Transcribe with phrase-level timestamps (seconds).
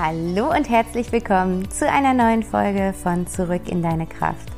[0.00, 4.48] Hallo und herzlich willkommen zu einer neuen Folge von Zurück in deine Kraft.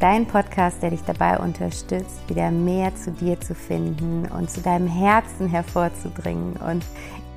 [0.00, 4.86] Dein Podcast, der dich dabei unterstützt, wieder mehr zu dir zu finden und zu deinem
[4.86, 6.82] Herzen hervorzudringen und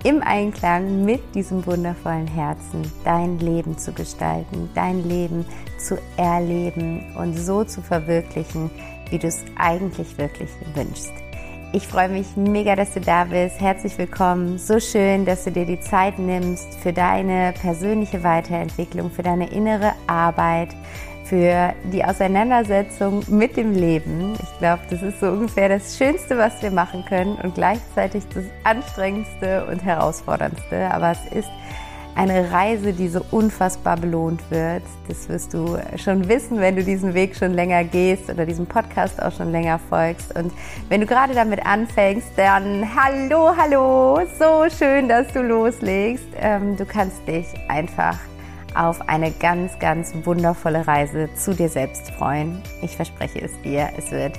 [0.05, 5.45] im Einklang mit diesem wundervollen Herzen dein Leben zu gestalten, dein Leben
[5.77, 8.71] zu erleben und so zu verwirklichen,
[9.09, 11.12] wie du es eigentlich wirklich wünschst.
[11.71, 13.61] Ich freue mich mega, dass du da bist.
[13.61, 14.57] Herzlich willkommen.
[14.57, 19.94] So schön, dass du dir die Zeit nimmst für deine persönliche Weiterentwicklung, für deine innere
[20.08, 20.70] Arbeit,
[21.25, 24.34] für die Auseinandersetzung mit dem Leben.
[24.41, 28.45] Ich glaube, das ist so ungefähr das Schönste, was wir machen können und gleichzeitig das
[28.63, 30.89] anstrengendste und herausforderndste.
[30.91, 31.49] Aber es ist
[32.20, 34.84] eine Reise, die so unfassbar belohnt wird.
[35.08, 39.22] Das wirst du schon wissen, wenn du diesen Weg schon länger gehst oder diesem Podcast
[39.23, 40.38] auch schon länger folgst.
[40.38, 40.52] Und
[40.90, 46.28] wenn du gerade damit anfängst, dann hallo, hallo, so schön, dass du loslegst.
[46.42, 48.17] Ähm, du kannst dich einfach
[48.76, 52.61] auf eine ganz, ganz wundervolle Reise zu dir selbst freuen.
[52.81, 54.38] Ich verspreche es dir, es wird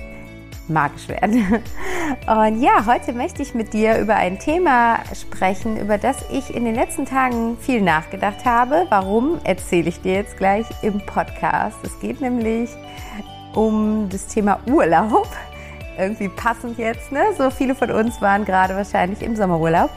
[0.70, 1.44] magisch werden.
[2.26, 6.64] Und ja, heute möchte ich mit dir über ein Thema sprechen, über das ich in
[6.64, 8.86] den letzten Tagen viel nachgedacht habe.
[8.88, 11.76] Warum erzähle ich dir jetzt gleich im Podcast?
[11.82, 12.70] Es geht nämlich
[13.54, 15.28] um das Thema Urlaub.
[15.98, 17.20] Irgendwie passend jetzt, ne?
[17.36, 19.91] So viele von uns waren gerade wahrscheinlich im Sommerurlaub.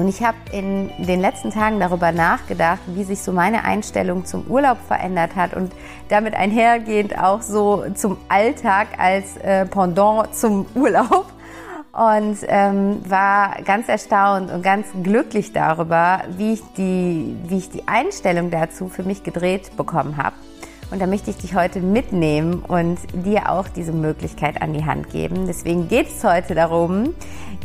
[0.00, 4.46] Und ich habe in den letzten Tagen darüber nachgedacht, wie sich so meine Einstellung zum
[4.46, 5.72] Urlaub verändert hat und
[6.08, 11.26] damit einhergehend auch so zum Alltag als äh, Pendant zum Urlaub.
[11.92, 17.86] Und ähm, war ganz erstaunt und ganz glücklich darüber, wie ich die, wie ich die
[17.86, 20.36] Einstellung dazu für mich gedreht bekommen habe.
[20.90, 25.10] Und da möchte ich dich heute mitnehmen und dir auch diese Möglichkeit an die Hand
[25.10, 25.46] geben.
[25.46, 27.14] Deswegen geht es heute darum,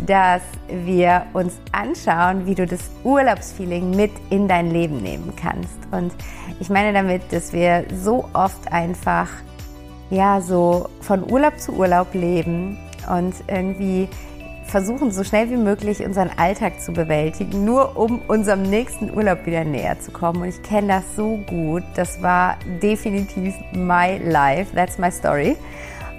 [0.05, 5.77] dass wir uns anschauen, wie du das Urlaubsfeeling mit in dein Leben nehmen kannst.
[5.91, 6.13] Und
[6.59, 9.29] ich meine damit, dass wir so oft einfach
[10.11, 12.77] ja so von Urlaub zu Urlaub leben
[13.09, 14.07] und irgendwie
[14.67, 19.63] versuchen, so schnell wie möglich unseren Alltag zu bewältigen, nur um unserem nächsten Urlaub wieder
[19.63, 20.41] näher zu kommen.
[20.41, 21.83] Und ich kenne das so gut.
[21.95, 24.75] Das war definitiv my life.
[24.75, 25.55] That's my story.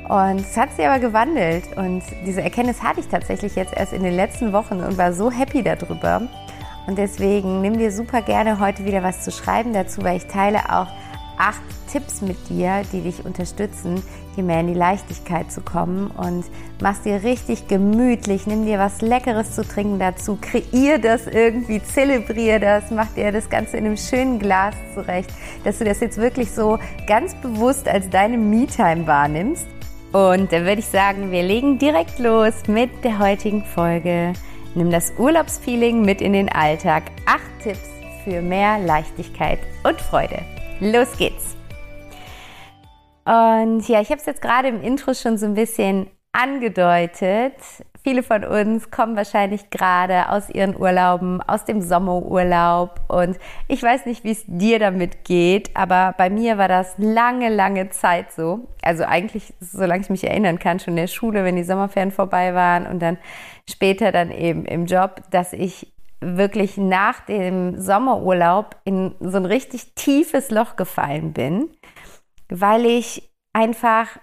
[0.08, 1.64] Und es hat sich aber gewandelt.
[1.76, 5.30] Und diese Erkenntnis hatte ich tatsächlich jetzt erst in den letzten Wochen und war so
[5.30, 6.22] happy darüber.
[6.86, 10.60] Und deswegen nimm dir super gerne heute wieder was zu schreiben dazu, weil ich teile
[10.70, 10.86] auch
[11.36, 14.02] acht Tipps mit dir, die dich unterstützen,
[14.36, 16.44] hier mehr in die Leichtigkeit zu kommen und
[16.80, 22.60] machst dir richtig gemütlich, nimm dir was Leckeres zu trinken dazu, kreier das irgendwie, zelebrier
[22.60, 25.30] das, mach dir das Ganze in einem schönen Glas zurecht,
[25.64, 29.66] dass du das jetzt wirklich so ganz bewusst als deine Me-Time wahrnimmst.
[30.12, 34.32] Und dann würde ich sagen, wir legen direkt los mit der heutigen Folge.
[34.75, 37.04] Nimm das Urlaubsfeeling mit in den Alltag.
[37.26, 37.88] Acht Tipps
[38.25, 40.41] für mehr Leichtigkeit und Freude.
[40.80, 41.56] Los geht's!
[43.26, 47.54] Und ja, ich habe es jetzt gerade im Intro schon so ein bisschen angedeutet.
[48.04, 53.00] Viele von uns kommen wahrscheinlich gerade aus ihren Urlauben, aus dem Sommerurlaub.
[53.09, 57.48] Und ich weiß nicht, wie es dir damit geht, aber bei mir war das lange,
[57.48, 58.69] lange Zeit so.
[58.81, 62.54] Also eigentlich, solange ich mich erinnern kann, schon in der Schule, wenn die Sommerferien vorbei
[62.54, 63.19] waren und dann
[63.69, 69.94] später dann eben im Job, dass ich wirklich nach dem Sommerurlaub in so ein richtig
[69.97, 71.70] tiefes Loch gefallen bin,
[72.48, 74.18] weil ich einfach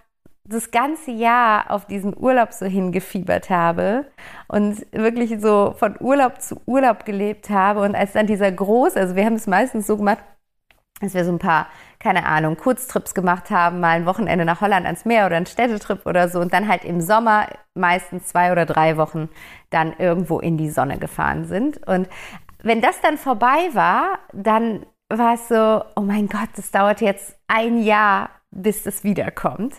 [0.46, 4.06] das ganze Jahr auf diesen Urlaub so hingefiebert habe
[4.48, 7.82] und wirklich so von Urlaub zu Urlaub gelebt habe.
[7.82, 10.20] Und als dann dieser große, also wir haben es meistens so gemacht,
[11.00, 11.68] dass wir so ein paar,
[12.00, 16.06] keine Ahnung, Kurztrips gemacht haben, mal ein Wochenende nach Holland ans Meer oder ein Städtetrip
[16.06, 19.30] oder so und dann halt im Sommer meistens zwei oder drei Wochen
[19.70, 21.86] dann irgendwo in die Sonne gefahren sind.
[21.88, 22.08] Und
[22.62, 24.86] wenn das dann vorbei war, dann
[25.18, 29.76] war es so, oh mein Gott, das dauert jetzt ein Jahr, bis das wiederkommt.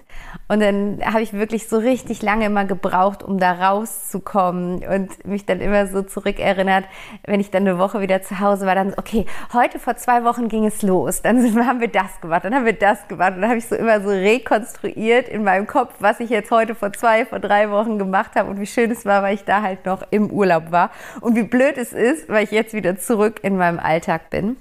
[0.49, 5.47] Und dann habe ich wirklich so richtig lange immer gebraucht, um da rauszukommen und mich
[5.47, 6.85] dann immer so zurückerinnert,
[7.26, 10.49] wenn ich dann eine Woche wieder zu Hause war, dann, okay, heute vor zwei Wochen
[10.49, 13.50] ging es los, dann haben wir das gemacht, dann haben wir das gemacht und dann
[13.50, 17.26] habe ich so immer so rekonstruiert in meinem Kopf, was ich jetzt heute vor zwei,
[17.26, 20.03] vor drei Wochen gemacht habe und wie schön es war, weil ich da halt noch
[20.11, 23.79] im Urlaub war und wie blöd es ist, weil ich jetzt wieder zurück in meinem
[23.79, 24.56] Alltag bin.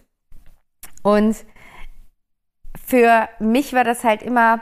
[1.03, 1.35] Und
[2.85, 4.61] für mich war das halt immer,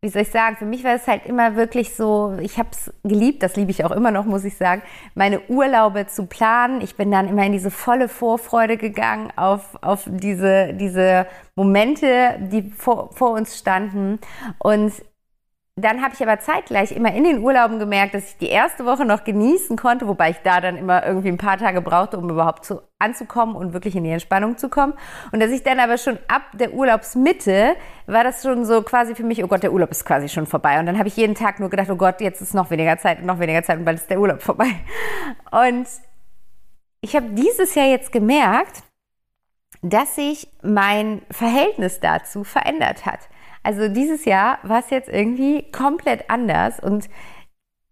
[0.00, 2.92] wie soll ich sagen, für mich war es halt immer wirklich so, ich habe es
[3.02, 4.82] geliebt, das liebe ich auch immer noch, muss ich sagen,
[5.14, 6.80] meine Urlaube zu planen.
[6.80, 12.70] Ich bin dann immer in diese volle Vorfreude gegangen auf, auf diese, diese Momente, die
[12.70, 14.18] vor, vor uns standen.
[14.58, 14.92] Und
[15.84, 19.04] dann habe ich aber zeitgleich immer in den Urlauben gemerkt, dass ich die erste Woche
[19.04, 22.64] noch genießen konnte, wobei ich da dann immer irgendwie ein paar Tage brauchte, um überhaupt
[22.64, 24.94] zu, anzukommen und wirklich in die Entspannung zu kommen.
[25.32, 29.24] Und dass ich dann aber schon ab der Urlaubsmitte war das schon so quasi für
[29.24, 30.80] mich, oh Gott, der Urlaub ist quasi schon vorbei.
[30.80, 33.20] Und dann habe ich jeden Tag nur gedacht, oh Gott, jetzt ist noch weniger Zeit
[33.20, 34.70] und noch weniger Zeit und bald ist der Urlaub vorbei.
[35.50, 35.86] Und
[37.00, 38.82] ich habe dieses Jahr jetzt gemerkt,
[39.82, 43.20] dass sich mein Verhältnis dazu verändert hat.
[43.62, 47.08] Also dieses Jahr war es jetzt irgendwie komplett anders und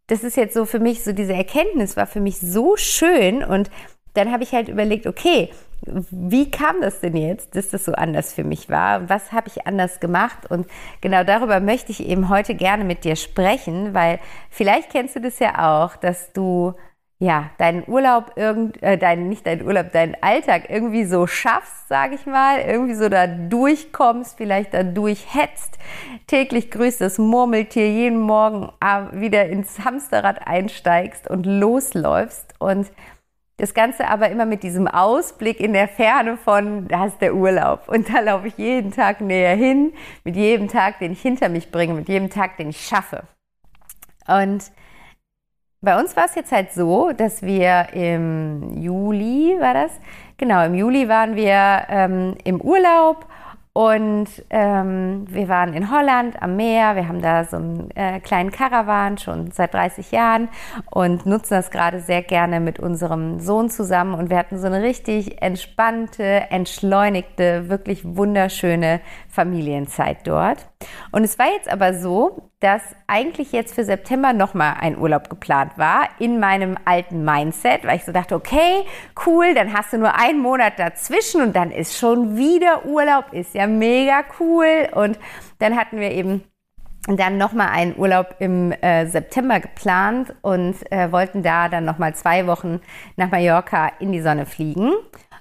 [0.06, 3.70] das ist jetzt so für mich, so diese Erkenntnis war für mich so schön und
[4.14, 5.50] dann habe ich halt überlegt, okay,
[5.82, 9.08] wie kam das denn jetzt, dass das so anders für mich war?
[9.08, 10.50] Was habe ich anders gemacht?
[10.50, 10.66] Und
[11.00, 14.18] genau darüber möchte ich eben heute gerne mit dir sprechen, weil
[14.50, 16.74] vielleicht kennst du das ja auch, dass du
[17.20, 22.14] ja, deinen Urlaub irgend, äh, dein, nicht deinen Urlaub, deinen Alltag irgendwie so schaffst, sage
[22.14, 25.78] ich mal, irgendwie so da durchkommst, vielleicht da durchhetzt,
[26.28, 28.70] täglich grüßt das Murmeltier, jeden Morgen
[29.12, 32.88] wieder ins Hamsterrad einsteigst und losläufst und
[33.56, 37.88] das Ganze aber immer mit diesem Ausblick in der Ferne von, da ist der Urlaub.
[37.88, 39.92] Und da laufe ich jeden Tag näher hin,
[40.22, 43.24] mit jedem Tag, den ich hinter mich bringe, mit jedem Tag, den ich schaffe.
[44.28, 44.70] Und
[45.80, 49.92] bei uns war es jetzt halt so, dass wir im Juli, war das?
[50.36, 53.26] Genau, im Juli waren wir ähm, im Urlaub
[53.78, 56.96] und ähm, wir waren in Holland am Meer.
[56.96, 60.48] Wir haben da so einen äh, kleinen Caravan schon seit 30 Jahren
[60.90, 64.14] und nutzen das gerade sehr gerne mit unserem Sohn zusammen.
[64.14, 69.00] Und wir hatten so eine richtig entspannte, entschleunigte, wirklich wunderschöne
[69.38, 70.66] Familienzeit dort.
[71.12, 75.78] Und es war jetzt aber so, dass eigentlich jetzt für September nochmal ein Urlaub geplant
[75.78, 78.82] war in meinem alten Mindset, weil ich so dachte, okay,
[79.26, 83.54] cool, dann hast du nur einen Monat dazwischen und dann ist schon wieder Urlaub, ist
[83.54, 84.88] ja mega cool.
[84.92, 85.20] Und
[85.60, 86.42] dann hatten wir eben
[87.06, 92.48] dann nochmal einen Urlaub im äh, September geplant und äh, wollten da dann nochmal zwei
[92.48, 92.80] Wochen
[93.14, 94.92] nach Mallorca in die Sonne fliegen.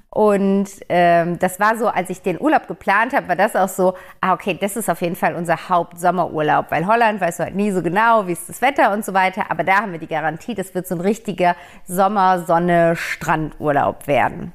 [0.09, 3.93] Und ähm, das war so, als ich den Urlaub geplant habe, war das auch so,
[4.21, 7.71] ah, okay, das ist auf jeden Fall unser Hauptsommerurlaub, weil Holland weißt du halt nie
[7.71, 10.55] so genau, wie ist das Wetter und so weiter, aber da haben wir die Garantie,
[10.55, 11.55] das wird so ein richtiger
[11.85, 14.53] Sommer, Sonne, Strandurlaub werden.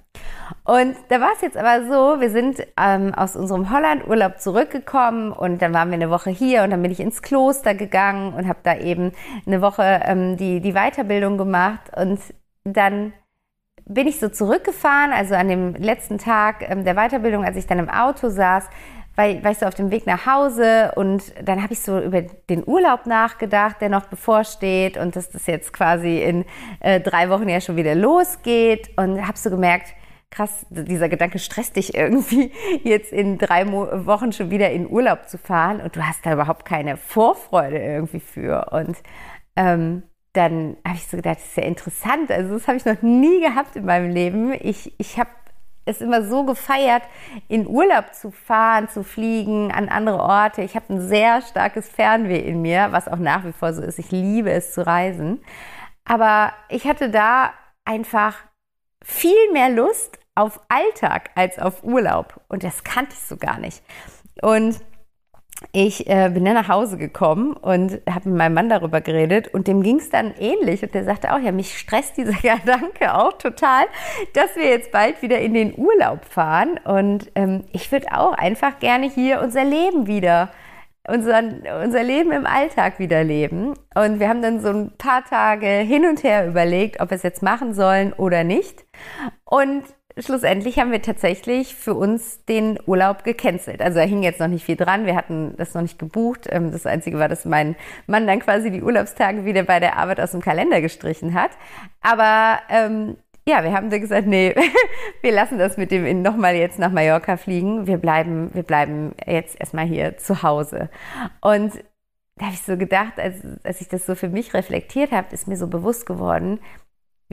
[0.64, 5.60] Und da war es jetzt aber so, wir sind ähm, aus unserem Hollandurlaub zurückgekommen und
[5.60, 8.60] dann waren wir eine Woche hier und dann bin ich ins Kloster gegangen und habe
[8.62, 9.12] da eben
[9.46, 12.20] eine Woche ähm, die, die Weiterbildung gemacht und
[12.64, 13.12] dann
[13.86, 17.78] bin ich so zurückgefahren, also an dem letzten Tag ähm, der Weiterbildung, als ich dann
[17.78, 18.68] im Auto saß,
[19.16, 22.22] war, war ich so auf dem Weg nach Hause und dann habe ich so über
[22.22, 26.44] den Urlaub nachgedacht, der noch bevorsteht und dass das jetzt quasi in
[26.80, 29.94] äh, drei Wochen ja schon wieder losgeht und habe so gemerkt,
[30.30, 32.52] krass, dieser Gedanke stresst dich irgendwie,
[32.82, 36.32] jetzt in drei Mo Wochen schon wieder in Urlaub zu fahren und du hast da
[36.32, 38.96] überhaupt keine Vorfreude irgendwie für und
[39.56, 40.02] ähm,
[40.32, 42.30] dann habe ich so gedacht, das ist ja interessant.
[42.30, 44.52] Also das habe ich noch nie gehabt in meinem Leben.
[44.52, 45.30] Ich, ich habe
[45.84, 47.02] es immer so gefeiert,
[47.48, 50.62] in Urlaub zu fahren, zu fliegen, an andere Orte.
[50.62, 53.98] Ich habe ein sehr starkes Fernweh in mir, was auch nach wie vor so ist.
[53.98, 55.42] Ich liebe es zu reisen.
[56.04, 57.52] Aber ich hatte da
[57.84, 58.36] einfach
[59.04, 62.40] viel mehr Lust auf Alltag als auf Urlaub.
[62.48, 63.82] Und das kannte ich so gar nicht.
[64.40, 64.80] Und
[65.72, 69.68] ich äh, bin dann nach Hause gekommen und habe mit meinem Mann darüber geredet und
[69.68, 73.32] dem ging es dann ähnlich und der sagte auch, ja, mich stresst dieser Gedanke auch
[73.34, 73.84] total,
[74.34, 78.78] dass wir jetzt bald wieder in den Urlaub fahren und ähm, ich würde auch einfach
[78.78, 80.50] gerne hier unser Leben wieder,
[81.08, 81.42] unser,
[81.82, 83.74] unser Leben im Alltag wieder leben.
[83.94, 87.24] Und wir haben dann so ein paar Tage hin und her überlegt, ob wir es
[87.24, 88.84] jetzt machen sollen oder nicht.
[89.44, 89.82] Und
[90.18, 93.80] schlussendlich haben wir tatsächlich für uns den Urlaub gecancelt.
[93.80, 95.06] Also da hing jetzt noch nicht viel dran.
[95.06, 96.48] Wir hatten das noch nicht gebucht.
[96.50, 97.76] Ähm, das Einzige war, dass mein
[98.06, 101.50] Mann dann quasi die Urlaubstage wieder bei der Arbeit aus dem Kalender gestrichen hat.
[102.00, 103.16] Aber ähm,
[103.46, 104.54] ja, wir haben dann gesagt, nee,
[105.22, 107.86] wir lassen das mit dem nochmal jetzt nach Mallorca fliegen.
[107.86, 110.90] Wir bleiben, wir bleiben jetzt erstmal hier zu Hause.
[111.40, 111.82] Und
[112.36, 115.48] da habe ich so gedacht, als, als ich das so für mich reflektiert habe, ist
[115.48, 116.60] mir so bewusst geworden,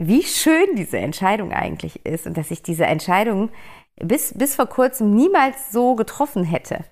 [0.00, 3.50] wie schön diese Entscheidung eigentlich ist und dass ich diese Entscheidung
[3.96, 6.84] bis, bis vor kurzem niemals so getroffen hätte.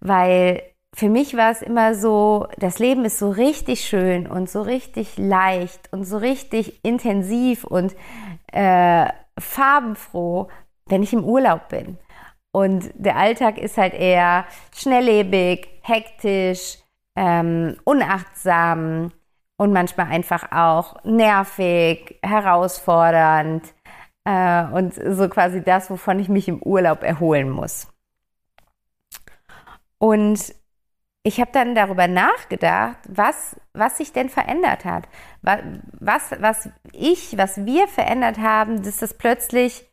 [0.00, 0.62] Weil
[0.94, 5.16] für mich war es immer so, das Leben ist so richtig schön und so richtig
[5.16, 7.94] leicht und so richtig intensiv und
[8.52, 9.06] äh,
[9.38, 10.48] farbenfroh,
[10.86, 11.96] wenn ich im Urlaub bin.
[12.52, 16.78] Und der Alltag ist halt eher schnelllebig, hektisch,
[17.16, 19.12] ähm, unachtsam,
[19.60, 23.62] und manchmal einfach auch nervig, herausfordernd
[24.24, 27.86] äh, und so quasi das, wovon ich mich im Urlaub erholen muss.
[29.98, 30.54] Und
[31.24, 35.06] ich habe dann darüber nachgedacht, was, was sich denn verändert hat.
[35.42, 39.84] Was, was ich, was wir verändert haben, dass das plötzlich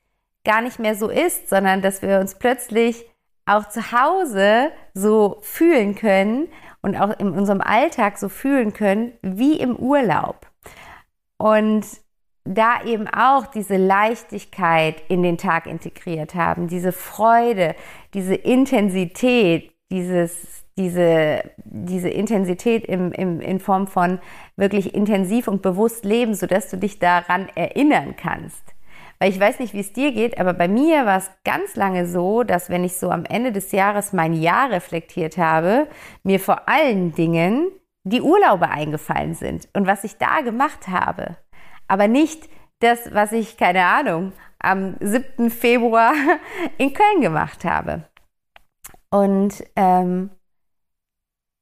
[0.46, 3.06] gar nicht mehr so ist, sondern dass wir uns plötzlich
[3.46, 6.48] auch zu Hause so fühlen können
[6.88, 10.48] und auch in unserem Alltag so fühlen können wie im Urlaub.
[11.38, 11.86] Und
[12.46, 17.76] da eben auch diese Leichtigkeit in den Tag integriert haben, diese Freude,
[18.14, 24.20] diese Intensität, dieses, diese, diese Intensität im, im, in Form von
[24.56, 28.67] wirklich intensiv und bewusst leben, sodass du dich daran erinnern kannst.
[29.20, 32.08] Weil ich weiß nicht, wie es dir geht, aber bei mir war es ganz lange
[32.08, 35.88] so, dass wenn ich so am Ende des Jahres mein Jahr reflektiert habe,
[36.24, 37.68] mir vor allen Dingen
[38.04, 41.38] die Urlaube eingefallen sind und was ich da gemacht habe.
[41.88, 42.48] Aber nicht
[42.80, 45.50] das, was ich, keine Ahnung, am 7.
[45.50, 46.14] Februar
[46.78, 48.04] in Köln gemacht habe.
[49.10, 50.30] Und ähm,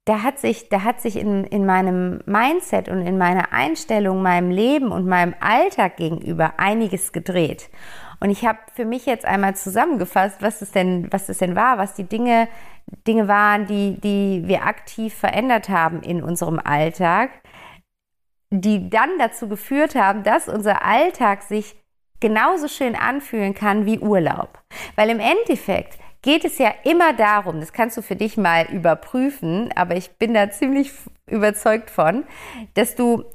[0.05, 4.51] da hat sich, da hat sich in, in meinem Mindset und in meiner Einstellung, meinem
[4.51, 7.69] Leben und meinem Alltag gegenüber einiges gedreht.
[8.19, 11.79] Und ich habe für mich jetzt einmal zusammengefasst, was es denn, was es denn war,
[11.79, 12.47] was die Dinge,
[13.07, 17.31] Dinge waren, die, die wir aktiv verändert haben in unserem Alltag,
[18.51, 21.75] die dann dazu geführt haben, dass unser Alltag sich
[22.19, 24.59] genauso schön anfühlen kann wie Urlaub.
[24.95, 29.71] Weil im Endeffekt geht es ja immer darum, das kannst du für dich mal überprüfen,
[29.75, 30.91] aber ich bin da ziemlich
[31.27, 32.23] überzeugt von,
[32.73, 33.25] dass du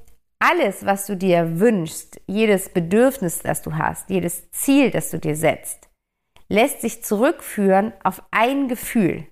[0.41, 5.37] alles, was du dir wünschst, jedes Bedürfnis, das du hast, jedes Ziel, das du dir
[5.37, 5.89] setzt,
[6.49, 9.25] lässt sich zurückführen auf ein Gefühl,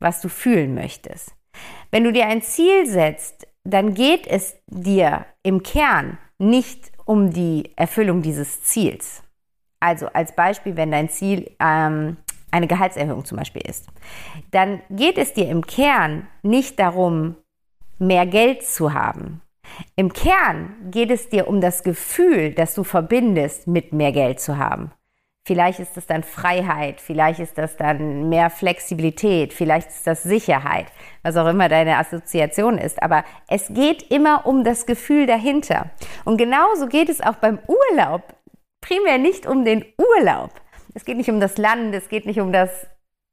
[0.00, 1.32] was du fühlen möchtest.
[1.92, 7.70] Wenn du dir ein Ziel setzt, dann geht es dir im Kern nicht um die
[7.76, 9.22] Erfüllung dieses Ziels.
[9.78, 12.16] Also als Beispiel, wenn dein Ziel ähm,
[12.50, 13.86] eine Gehaltserhöhung zum Beispiel ist,
[14.50, 17.36] dann geht es dir im Kern nicht darum,
[17.98, 19.42] mehr Geld zu haben.
[19.96, 24.58] Im Kern geht es dir um das Gefühl, das du verbindest mit mehr Geld zu
[24.58, 24.92] haben.
[25.46, 30.86] Vielleicht ist es dann Freiheit, vielleicht ist das dann mehr Flexibilität, vielleicht ist das Sicherheit,
[31.22, 33.00] was auch immer deine Assoziation ist.
[33.00, 35.90] Aber es geht immer um das Gefühl dahinter.
[36.24, 38.34] Und genauso geht es auch beim Urlaub.
[38.80, 40.50] Primär nicht um den Urlaub,
[40.96, 42.70] es geht nicht um das Land, es geht nicht um das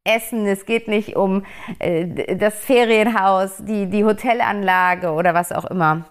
[0.03, 1.45] Essen, es geht nicht um
[1.79, 6.03] äh, das Ferienhaus, die, die Hotelanlage oder was auch immer.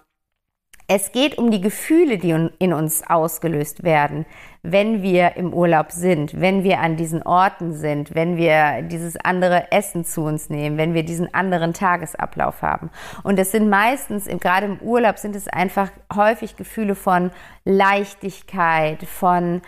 [0.87, 4.25] Es geht um die Gefühle, die in uns ausgelöst werden,
[4.63, 9.71] wenn wir im Urlaub sind, wenn wir an diesen Orten sind, wenn wir dieses andere
[9.71, 12.89] Essen zu uns nehmen, wenn wir diesen anderen Tagesablauf haben.
[13.21, 17.29] Und es sind meistens, gerade im Urlaub, sind es einfach häufig Gefühle von
[17.63, 19.61] Leichtigkeit, von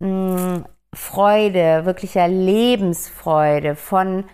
[0.00, 4.24] mh, mm, Freude, wirklicher Lebensfreude, von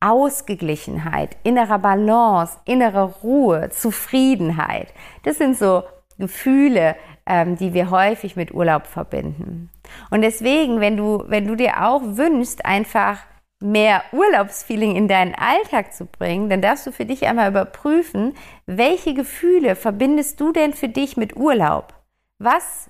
[0.00, 4.94] Ausgeglichenheit, innerer Balance, innerer Ruhe, Zufriedenheit.
[5.24, 5.82] Das sind so
[6.18, 6.96] Gefühle,
[7.26, 9.70] ähm, die wir häufig mit Urlaub verbinden.
[10.10, 13.18] Und deswegen, wenn du, wenn du dir auch wünschst, einfach
[13.60, 18.34] mehr Urlaubsfeeling in deinen Alltag zu bringen, dann darfst du für dich einmal überprüfen,
[18.66, 21.92] welche Gefühle verbindest du denn für dich mit Urlaub?
[22.38, 22.88] Was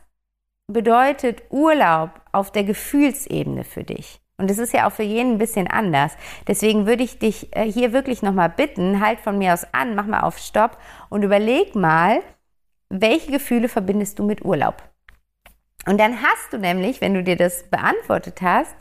[0.69, 4.21] bedeutet Urlaub auf der Gefühlsebene für dich?
[4.37, 6.17] Und es ist ja auch für jeden ein bisschen anders.
[6.47, 10.07] Deswegen würde ich dich äh, hier wirklich nochmal bitten, halt von mir aus an, mach
[10.07, 12.21] mal auf Stopp und überleg mal,
[12.89, 14.83] welche Gefühle verbindest du mit Urlaub?
[15.87, 18.77] Und dann hast du nämlich, wenn du dir das beantwortet hast,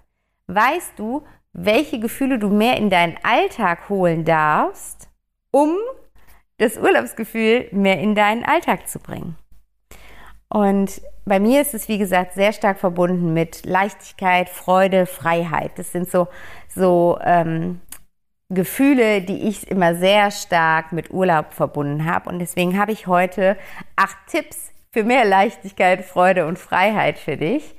[0.48, 5.10] weißt du, welche Gefühle du mehr in deinen Alltag holen darfst,
[5.52, 5.76] um
[6.58, 9.36] das Urlaubsgefühl mehr in deinen Alltag zu bringen.
[10.50, 15.72] Und bei mir ist es, wie gesagt, sehr stark verbunden mit Leichtigkeit, Freude, Freiheit.
[15.76, 16.28] Das sind so,
[16.74, 17.82] so ähm,
[18.50, 22.30] Gefühle, die ich immer sehr stark mit Urlaub verbunden habe.
[22.30, 23.58] Und deswegen habe ich heute
[23.98, 27.76] acht Tipps für mehr Leichtigkeit, Freude und Freiheit für dich,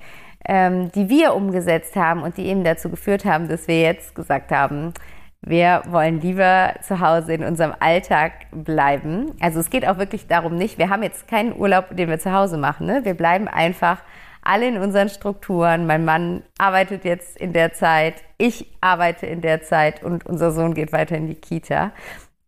[0.46, 4.52] ähm, die wir umgesetzt haben und die eben dazu geführt haben, dass wir jetzt gesagt
[4.52, 4.92] haben,
[5.40, 9.37] wir wollen lieber zu Hause in unserem Alltag bleiben.
[9.40, 12.33] Also es geht auch wirklich darum nicht, wir haben jetzt keinen Urlaub, den wir zu
[12.33, 12.87] Hause machen.
[12.87, 13.04] Ne?
[13.04, 14.02] Wir bleiben einfach
[14.42, 15.87] alle in unseren Strukturen.
[15.87, 20.75] Mein Mann arbeitet jetzt in der Zeit, ich arbeite in der Zeit und unser Sohn
[20.75, 21.92] geht weiter in die Kita.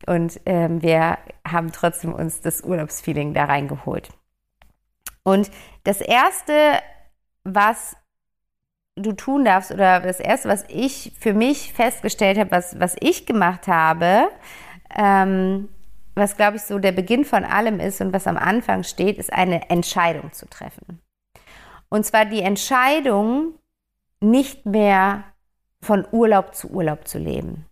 [0.06, 4.09] Und ähm, wir haben trotzdem uns das Urlaubsfeeling da reingeholt.
[5.23, 5.50] Und
[5.85, 6.54] das Erste,
[7.44, 7.97] was
[9.00, 13.26] du tun darfst oder das Erste, was ich für mich festgestellt habe, was, was ich
[13.26, 14.28] gemacht habe,
[14.97, 15.69] ähm,
[16.14, 19.33] was glaube ich so der Beginn von allem ist und was am Anfang steht, ist
[19.33, 21.00] eine Entscheidung zu treffen.
[21.88, 23.54] Und zwar die Entscheidung,
[24.21, 25.25] nicht mehr
[25.80, 27.66] von Urlaub zu Urlaub zu leben.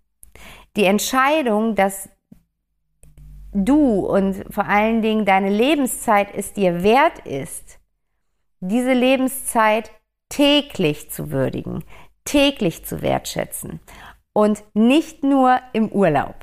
[0.77, 2.09] Die Entscheidung, dass
[3.53, 7.79] du und vor allen Dingen deine Lebenszeit es dir wert ist,
[8.61, 9.91] diese Lebenszeit
[10.29, 11.85] täglich zu würdigen,
[12.25, 13.81] täglich zu wertschätzen
[14.33, 16.35] und nicht nur im Urlaub.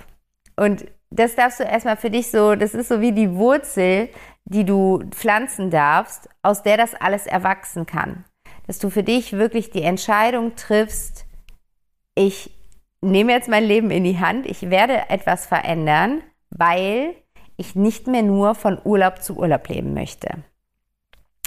[0.55, 4.09] Und das darfst du erstmal für dich so, das ist so wie die Wurzel,
[4.45, 8.25] die du pflanzen darfst, aus der das alles erwachsen kann.
[8.67, 11.25] Dass du für dich wirklich die Entscheidung triffst,
[12.15, 12.51] ich
[13.01, 17.15] nehme jetzt mein Leben in die Hand, ich werde etwas verändern, weil
[17.57, 20.43] ich nicht mehr nur von Urlaub zu Urlaub leben möchte.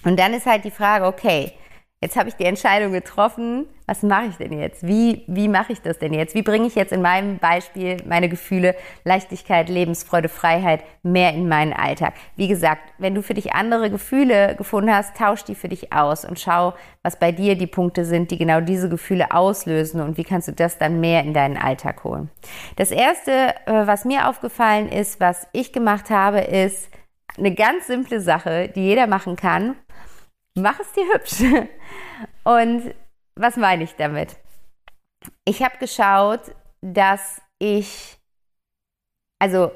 [0.05, 1.53] Und dann ist halt die Frage, okay,
[2.01, 4.87] jetzt habe ich die Entscheidung getroffen, was mache ich denn jetzt?
[4.87, 6.35] Wie, wie mache ich das denn jetzt?
[6.35, 11.73] Wie bringe ich jetzt in meinem Beispiel meine Gefühle, Leichtigkeit, Lebensfreude, Freiheit mehr in meinen
[11.73, 12.15] Alltag?
[12.37, 16.25] Wie gesagt, wenn du für dich andere Gefühle gefunden hast, tausch die für dich aus
[16.25, 20.25] und schau, was bei dir die Punkte sind, die genau diese Gefühle auslösen und wie
[20.25, 22.31] kannst du das dann mehr in deinen Alltag holen.
[22.77, 23.33] Das erste,
[23.67, 26.91] äh, was mir aufgefallen ist, was ich gemacht habe, ist
[27.37, 29.75] eine ganz simple Sache, die jeder machen kann
[30.59, 31.43] mach es dir hübsch.
[32.45, 32.95] Und
[33.35, 34.37] was meine ich damit?
[35.45, 36.41] Ich habe geschaut,
[36.81, 38.19] dass ich,
[39.39, 39.71] also,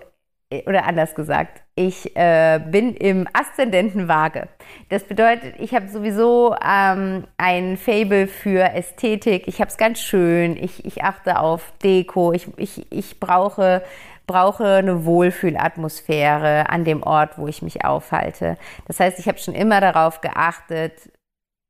[0.67, 4.49] oder anders gesagt, ich äh, bin im aszendenten Waage.
[4.91, 9.49] Das bedeutet, ich habe sowieso ähm, ein Fable für Ästhetik.
[9.49, 10.57] Ich habe es ganz schön.
[10.57, 12.33] Ich, ich achte auf Deko.
[12.33, 13.83] Ich, ich, ich brauche
[14.27, 18.57] brauche eine Wohlfühlatmosphäre an dem Ort, wo ich mich aufhalte.
[18.87, 21.11] Das heißt, ich habe schon immer darauf geachtet,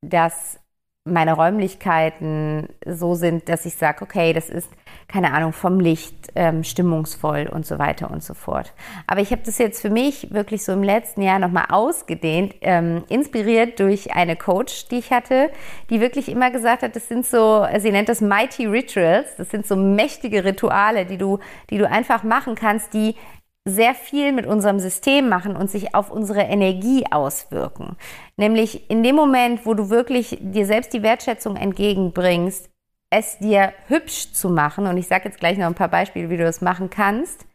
[0.04, 0.58] dass
[1.04, 4.68] meine Räumlichkeiten so sind, dass ich sage, okay, das ist,
[5.08, 8.72] keine Ahnung, vom Licht ähm, stimmungsvoll und so weiter und so fort.
[9.08, 13.02] Aber ich habe das jetzt für mich wirklich so im letzten Jahr nochmal ausgedehnt, ähm,
[13.08, 15.50] inspiriert durch eine Coach, die ich hatte,
[15.90, 19.66] die wirklich immer gesagt hat, das sind so, sie nennt das Mighty Rituals, das sind
[19.66, 21.40] so mächtige Rituale, die du,
[21.70, 23.16] die du einfach machen kannst, die
[23.64, 27.96] sehr viel mit unserem System machen und sich auf unsere Energie auswirken.
[28.36, 32.68] Nämlich in dem Moment, wo du wirklich dir selbst die Wertschätzung entgegenbringst,
[33.10, 36.38] es dir hübsch zu machen, und ich sage jetzt gleich noch ein paar Beispiele, wie
[36.38, 37.46] du das machen kannst,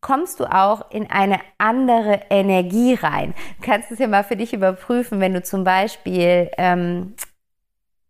[0.00, 3.32] kommst du auch in eine andere Energie rein.
[3.60, 7.14] Du kannst es ja mal für dich überprüfen, wenn du zum Beispiel, ähm,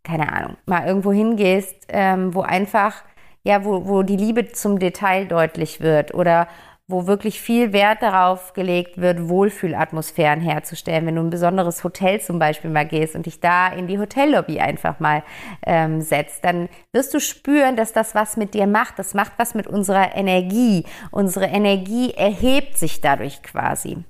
[0.03, 3.05] keine Ahnung, mal irgendwo hingehst, ähm, wo einfach,
[3.45, 6.49] ja, wo, wo die Liebe zum Detail deutlich wird oder
[6.89, 11.05] wo wirklich viel Wert darauf gelegt wird, Wohlfühlatmosphären herzustellen.
[11.07, 14.61] Wenn du ein besonderes Hotel zum Beispiel mal gehst und dich da in die Hotellobby
[14.61, 15.25] einfach mal
[15.67, 19.01] ähm, setzt, dann wirst du spüren, dass das was mit dir macht.
[19.01, 20.85] Das macht was mit unserer Energie.
[21.11, 24.05] Unsere Energie erhebt sich dadurch quasi.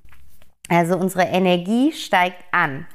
[0.68, 2.86] Also unsere Energie steigt an.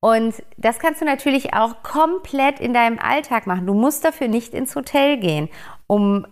[0.00, 3.66] Und das kannst du natürlich auch komplett in deinem Alltag machen.
[3.66, 5.50] Du musst dafür nicht ins Hotel gehen,
[5.86, 6.26] um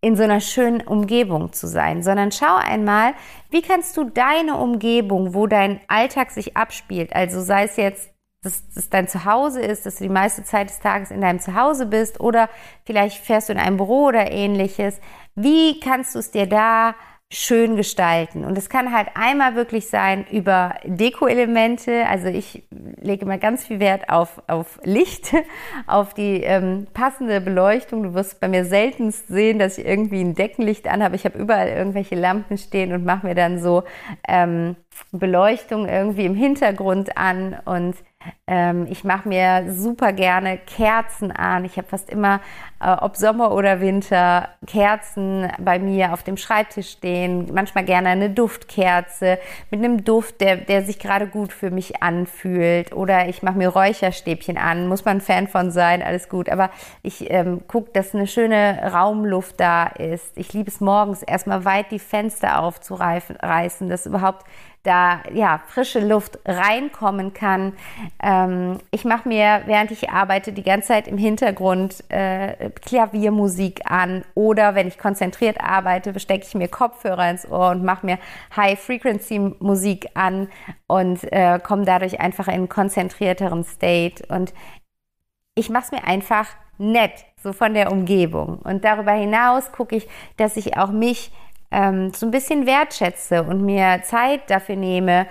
[0.00, 3.14] in so einer schönen Umgebung zu sein, sondern schau einmal,
[3.50, 8.10] wie kannst du deine Umgebung, wo dein Alltag sich abspielt, also sei es jetzt,
[8.42, 11.86] dass es dein Zuhause ist, dass du die meiste Zeit des Tages in deinem Zuhause
[11.86, 12.48] bist oder
[12.84, 15.00] vielleicht fährst du in ein Büro oder ähnliches,
[15.34, 16.94] wie kannst du es dir da
[17.30, 18.44] schön gestalten.
[18.44, 22.06] Und es kann halt einmal wirklich sein über Deko-Elemente.
[22.06, 25.34] Also ich lege mal ganz viel Wert auf, auf Licht,
[25.86, 28.02] auf die ähm, passende Beleuchtung.
[28.02, 31.16] Du wirst bei mir selten sehen, dass ich irgendwie ein Deckenlicht anhabe.
[31.16, 33.84] Ich habe überall irgendwelche Lampen stehen und mache mir dann so
[34.26, 34.76] ähm,
[35.12, 37.96] Beleuchtung irgendwie im Hintergrund an und
[38.46, 41.64] ähm, ich mache mir super gerne Kerzen an.
[41.64, 42.40] Ich habe fast immer,
[42.80, 47.48] äh, ob Sommer oder Winter, Kerzen bei mir auf dem Schreibtisch stehen.
[47.52, 49.38] Manchmal gerne eine Duftkerze
[49.70, 52.92] mit einem Duft, der, der sich gerade gut für mich anfühlt.
[52.92, 54.88] Oder ich mache mir Räucherstäbchen an.
[54.88, 56.48] Muss man Fan von sein, alles gut.
[56.48, 56.70] Aber
[57.02, 60.36] ich ähm, gucke, dass eine schöne Raumluft da ist.
[60.36, 64.44] Ich liebe es morgens erstmal weit die Fenster aufzureißen, dass überhaupt
[64.82, 67.74] da ja frische Luft reinkommen kann.
[68.22, 74.24] Ähm, ich mache mir, während ich arbeite, die ganze Zeit im Hintergrund äh, Klaviermusik an
[74.34, 78.18] oder wenn ich konzentriert arbeite, stecke ich mir Kopfhörer ins Ohr und mache mir
[78.56, 80.48] High-Frequency-Musik an
[80.86, 84.24] und äh, komme dadurch einfach in einen konzentrierteren State.
[84.28, 84.52] Und
[85.54, 86.46] ich mache es mir einfach
[86.78, 88.58] nett, so von der Umgebung.
[88.58, 91.32] Und darüber hinaus gucke ich, dass ich auch mich
[91.70, 95.26] ähm, so ein bisschen wertschätze und mir Zeit dafür nehme,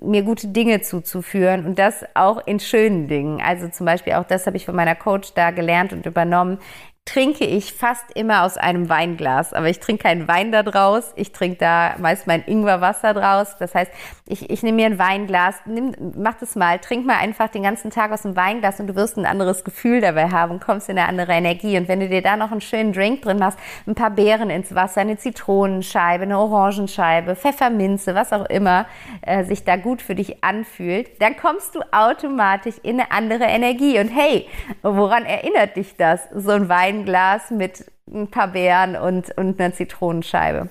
[0.00, 3.40] mir gute Dinge zuzuführen und das auch in schönen Dingen.
[3.40, 6.58] Also zum Beispiel auch das habe ich von meiner Coach da gelernt und übernommen.
[7.04, 9.52] Trinke ich fast immer aus einem Weinglas.
[9.52, 11.12] Aber ich trinke keinen Wein da draus.
[11.16, 13.56] Ich trinke da meist mein Ingwerwasser draus.
[13.58, 13.90] Das heißt,
[14.28, 17.90] ich, ich nehme mir ein Weinglas, nimm, mach das mal, trink mal einfach den ganzen
[17.90, 20.96] Tag aus dem Weinglas und du wirst ein anderes Gefühl dabei haben und kommst in
[20.96, 21.76] eine andere Energie.
[21.76, 24.74] Und wenn du dir da noch einen schönen Drink drin machst, ein paar Beeren ins
[24.74, 28.86] Wasser, eine Zitronenscheibe, eine Orangenscheibe, Pfefferminze, was auch immer
[29.22, 33.98] äh, sich da gut für dich anfühlt, dann kommst du automatisch in eine andere Energie.
[33.98, 34.46] Und hey,
[34.82, 36.20] woran erinnert dich das?
[36.32, 40.68] So ein Wein Weinglas mit ein paar Beeren und, und einer Zitronenscheibe.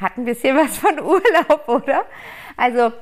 [0.00, 2.04] Hat ein bisschen was von Urlaub, oder?
[2.56, 2.92] Also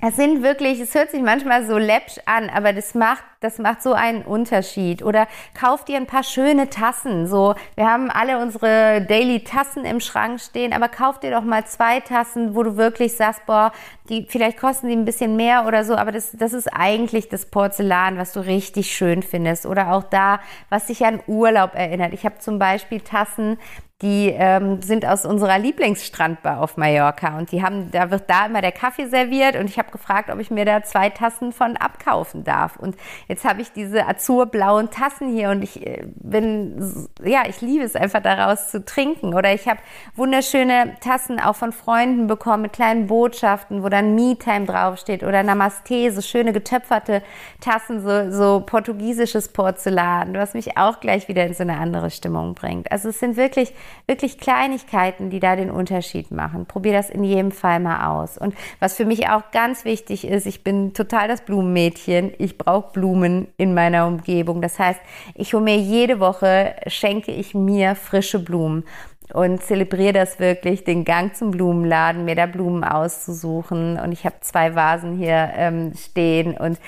[0.00, 3.82] es sind wirklich, es hört sich manchmal so läppsch an, aber das macht, das macht
[3.82, 5.02] so einen Unterschied.
[5.02, 5.28] Oder
[5.58, 7.26] kauf dir ein paar schöne Tassen.
[7.26, 11.64] So, wir haben alle unsere Daily Tassen im Schrank stehen, aber kauf dir doch mal
[11.66, 13.72] zwei Tassen, wo du wirklich sagst, boah,
[14.08, 17.46] die, vielleicht kosten die ein bisschen mehr oder so, aber das, das ist eigentlich das
[17.46, 19.66] Porzellan, was du richtig schön findest.
[19.66, 22.12] Oder auch da, was dich an Urlaub erinnert.
[22.12, 23.58] Ich habe zum Beispiel Tassen,
[24.02, 28.60] die ähm, sind aus unserer Lieblingsstrandbar auf Mallorca und die haben, da wird da immer
[28.60, 32.44] der Kaffee serviert und ich habe gefragt, ob ich mir da zwei Tassen von abkaufen
[32.44, 32.76] darf.
[32.76, 32.96] Und
[33.34, 37.96] jetzt habe ich diese azurblauen Tassen hier und ich äh, bin, ja, ich liebe es
[37.96, 39.34] einfach daraus zu trinken.
[39.34, 39.80] Oder ich habe
[40.14, 46.12] wunderschöne Tassen auch von Freunden bekommen mit kleinen Botschaften, wo dann Me-Time draufsteht oder Namaste,
[46.12, 47.22] so schöne getöpferte
[47.60, 52.54] Tassen, so, so portugiesisches Porzellan, was mich auch gleich wieder in so eine andere Stimmung
[52.54, 52.92] bringt.
[52.92, 53.72] Also es sind wirklich
[54.06, 56.66] wirklich Kleinigkeiten, die da den Unterschied machen.
[56.66, 58.38] Probier das in jedem Fall mal aus.
[58.38, 62.32] Und was für mich auch ganz wichtig ist, ich bin total das Blumenmädchen.
[62.38, 64.60] Ich brauche Blumen in meiner Umgebung.
[64.62, 65.00] Das heißt,
[65.34, 68.84] ich hole mir jede Woche, schenke ich mir frische Blumen
[69.32, 73.98] und zelebriere das wirklich, den Gang zum Blumenladen, mir da Blumen auszusuchen.
[73.98, 76.78] Und ich habe zwei Vasen hier ähm, stehen und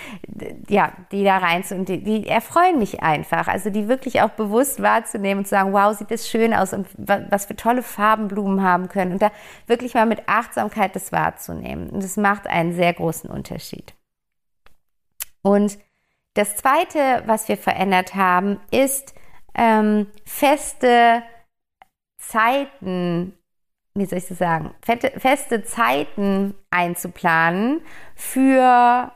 [0.68, 3.48] ja, die da rein und die, die erfreuen mich einfach.
[3.48, 6.86] Also die wirklich auch bewusst wahrzunehmen und zu sagen, wow, sieht das schön aus und
[6.98, 9.12] was für tolle Farben Blumen haben können.
[9.12, 9.30] Und da
[9.66, 11.88] wirklich mal mit Achtsamkeit das wahrzunehmen.
[11.88, 13.94] Und das macht einen sehr großen Unterschied.
[15.40, 15.78] Und
[16.36, 19.14] das Zweite, was wir verändert haben, ist
[19.54, 21.22] ähm, feste
[22.18, 23.32] Zeiten,
[23.94, 27.80] wie soll ich das sagen, feste Zeiten einzuplanen
[28.14, 29.12] für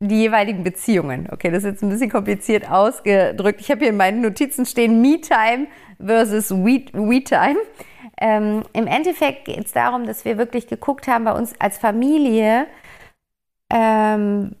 [0.00, 1.28] die jeweiligen Beziehungen.
[1.30, 3.60] Okay, das ist jetzt ein bisschen kompliziert ausgedrückt.
[3.60, 5.66] Ich habe hier in meinen Notizen stehen Me-Time
[5.98, 7.58] versus We-Time.
[8.20, 12.66] Ähm, Im Endeffekt geht es darum, dass wir wirklich geguckt haben bei uns als Familie,
[13.70, 14.56] ähm,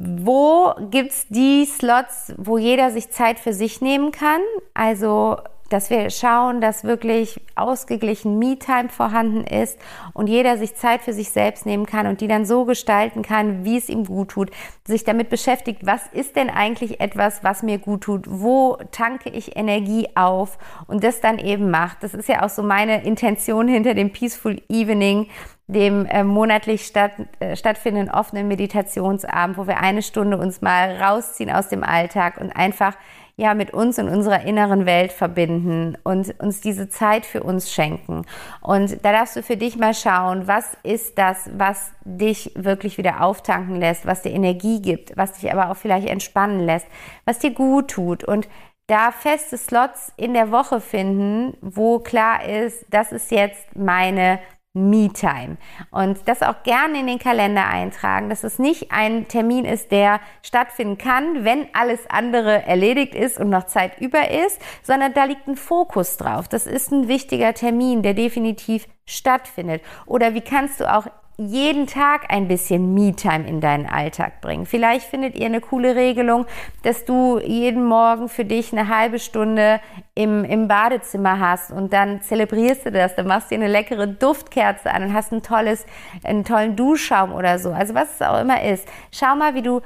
[0.00, 4.40] wo gibt es die Slots, wo jeder sich Zeit für sich nehmen kann.
[4.72, 9.78] Also dass wir schauen, dass wirklich ausgeglichen Me-Time vorhanden ist
[10.14, 13.64] und jeder sich Zeit für sich selbst nehmen kann und die dann so gestalten kann,
[13.64, 14.50] wie es ihm gut tut,
[14.86, 19.56] sich damit beschäftigt, was ist denn eigentlich etwas, was mir gut tut, wo tanke ich
[19.56, 22.02] Energie auf und das dann eben macht.
[22.02, 25.28] Das ist ja auch so meine Intention hinter dem Peaceful Evening,
[25.66, 31.50] dem äh, monatlich statt, äh, stattfindenden offenen Meditationsabend, wo wir eine Stunde uns mal rausziehen
[31.50, 32.94] aus dem Alltag und einfach
[33.38, 38.26] ja mit uns und unserer inneren Welt verbinden und uns diese Zeit für uns schenken.
[38.60, 43.22] Und da darfst du für dich mal schauen, was ist das, was dich wirklich wieder
[43.22, 46.88] auftanken lässt, was dir Energie gibt, was dich aber auch vielleicht entspannen lässt,
[47.24, 48.48] was dir gut tut und
[48.88, 54.40] da feste Slots in der Woche finden, wo klar ist, das ist jetzt meine
[54.78, 55.56] Me-Time.
[55.90, 60.20] Und das auch gerne in den Kalender eintragen, dass es nicht ein Termin ist, der
[60.42, 65.46] stattfinden kann, wenn alles andere erledigt ist und noch Zeit über ist, sondern da liegt
[65.46, 66.48] ein Fokus drauf.
[66.48, 69.82] Das ist ein wichtiger Termin, der definitiv stattfindet.
[70.06, 71.06] Oder wie kannst du auch
[71.40, 74.66] jeden Tag ein bisschen Me-Time in deinen Alltag bringen.
[74.66, 76.46] Vielleicht findet ihr eine coole Regelung,
[76.82, 79.80] dass du jeden Morgen für dich eine halbe Stunde
[80.16, 84.08] im, im Badezimmer hast und dann zelebrierst du das, dann machst du dir eine leckere
[84.08, 85.86] Duftkerze an und hast ein tolles,
[86.24, 87.70] einen tollen Duschschaum oder so.
[87.70, 88.88] Also was es auch immer ist.
[89.12, 89.80] Schau mal, wie du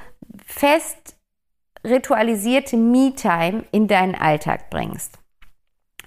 [0.47, 1.15] fest
[1.85, 5.19] ritualisierte Me-Time in deinen Alltag bringst.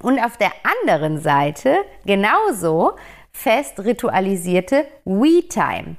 [0.02, 2.96] Und auf der anderen Seite genauso
[3.36, 5.96] fest ritualisierte We-Time.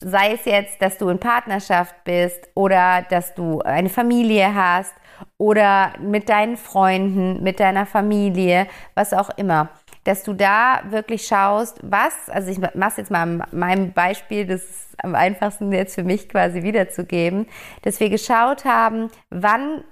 [0.00, 4.94] Sei es jetzt, dass du in Partnerschaft bist oder dass du eine Familie hast
[5.36, 9.68] oder mit deinen Freunden, mit deiner Familie, was auch immer.
[10.04, 15.04] Dass du da wirklich schaust, was, also ich mache jetzt mal meinem Beispiel, das ist
[15.04, 17.46] am einfachsten jetzt für mich quasi wiederzugeben,
[17.82, 19.84] dass wir geschaut haben, wann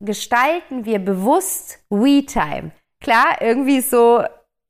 [0.00, 2.72] gestalten wir bewusst We-Time.
[3.00, 4.22] Klar, irgendwie so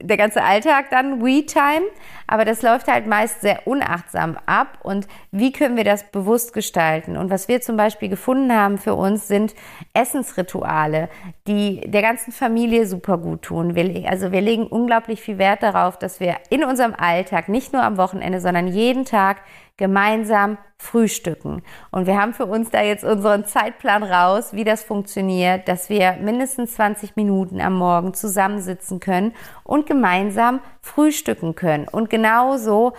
[0.03, 1.87] der ganze Alltag dann We-Time,
[2.27, 4.79] aber das läuft halt meist sehr unachtsam ab.
[4.83, 7.17] Und wie können wir das bewusst gestalten?
[7.17, 9.55] Und was wir zum Beispiel gefunden haben für uns sind
[9.95, 11.09] Essensrituale,
[11.47, 13.75] die der ganzen Familie super gut tun.
[13.75, 17.83] Wir, also wir legen unglaublich viel Wert darauf, dass wir in unserem Alltag, nicht nur
[17.83, 19.39] am Wochenende, sondern jeden Tag
[19.83, 21.65] gemeinsam frühstücken.
[21.91, 26.19] Und wir haben für uns da jetzt unseren Zeitplan raus, wie das funktioniert, dass wir
[26.21, 29.33] mindestens 20 Minuten am Morgen zusammensitzen können
[29.65, 31.89] und gemeinsam frühstücken können.
[31.89, 32.93] Und genauso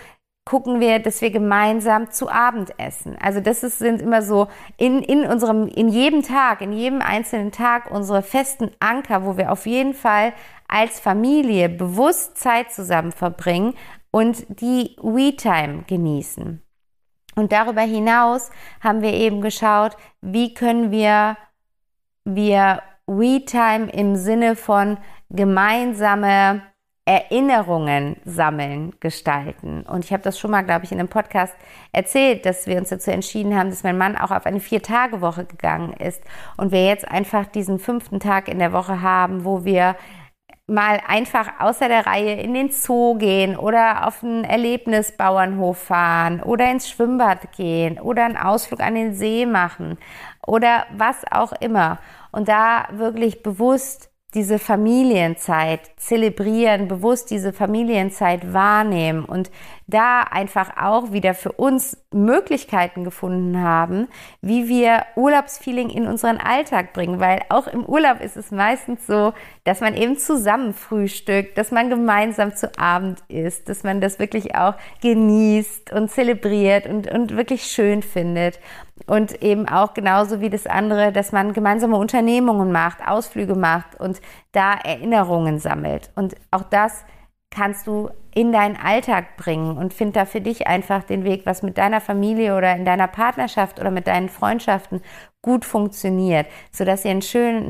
[0.43, 3.15] gucken wir, dass wir gemeinsam zu Abend essen.
[3.21, 7.53] Also das ist, sind immer so in, in unserem, in jedem Tag, in jedem einzelnen
[7.53, 10.33] Tag unsere festen Anker, wo wir auf jeden Fall
[10.67, 13.73] als Familie bewusst Zeit zusammen verbringen
[14.11, 16.62] und die We-Time genießen.
[17.35, 21.37] Und darüber hinaus haben wir eben geschaut, wie können wir,
[22.25, 24.97] wir We-Time im Sinne von
[25.29, 26.61] gemeinsame
[27.05, 29.83] Erinnerungen sammeln, gestalten.
[29.83, 31.53] Und ich habe das schon mal, glaube ich, in einem Podcast
[31.91, 35.91] erzählt, dass wir uns dazu entschieden haben, dass mein Mann auch auf eine Vier-Tage-Woche gegangen
[35.93, 36.21] ist
[36.55, 39.97] und wir jetzt einfach diesen fünften Tag in der Woche haben, wo wir
[40.73, 46.69] mal einfach außer der Reihe in den Zoo gehen oder auf einen Erlebnisbauernhof fahren oder
[46.69, 49.97] ins Schwimmbad gehen oder einen Ausflug an den See machen
[50.45, 51.99] oder was auch immer.
[52.31, 59.51] Und da wirklich bewusst diese Familienzeit zelebrieren, bewusst diese Familienzeit wahrnehmen und
[59.87, 64.07] da einfach auch wieder für uns Möglichkeiten gefunden haben,
[64.41, 69.33] wie wir Urlaubsfeeling in unseren Alltag bringen, weil auch im Urlaub ist es meistens so,
[69.65, 74.55] dass man eben zusammen frühstückt, dass man gemeinsam zu Abend isst, dass man das wirklich
[74.55, 78.59] auch genießt und zelebriert und, und wirklich schön findet.
[79.05, 84.21] Und eben auch genauso wie das andere, dass man gemeinsame Unternehmungen macht, Ausflüge macht und
[84.51, 86.11] da Erinnerungen sammelt.
[86.15, 87.05] Und auch das
[87.53, 91.61] kannst du in deinen Alltag bringen und find da für dich einfach den Weg, was
[91.61, 95.01] mit deiner Familie oder in deiner Partnerschaft oder mit deinen Freundschaften
[95.43, 97.21] gut funktioniert, sodass ihr eine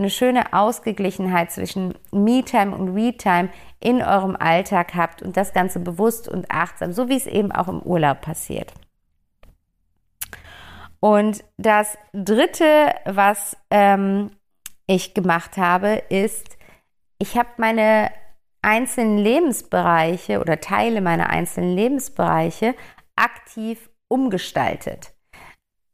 [0.10, 3.50] schöne, Ausgeglichenheit zwischen Me-Time und We-Time
[3.82, 7.68] in eurem Alltag habt und das Ganze bewusst und achtsam, so wie es eben auch
[7.68, 8.72] im Urlaub passiert.
[11.04, 14.32] Und das Dritte, was ähm,
[14.88, 16.58] ich gemacht habe, ist,
[17.20, 18.10] ich habe meine
[18.62, 22.74] einzelnen Lebensbereiche oder Teile meiner einzelnen Lebensbereiche
[23.18, 25.14] aktiv umgestaltet.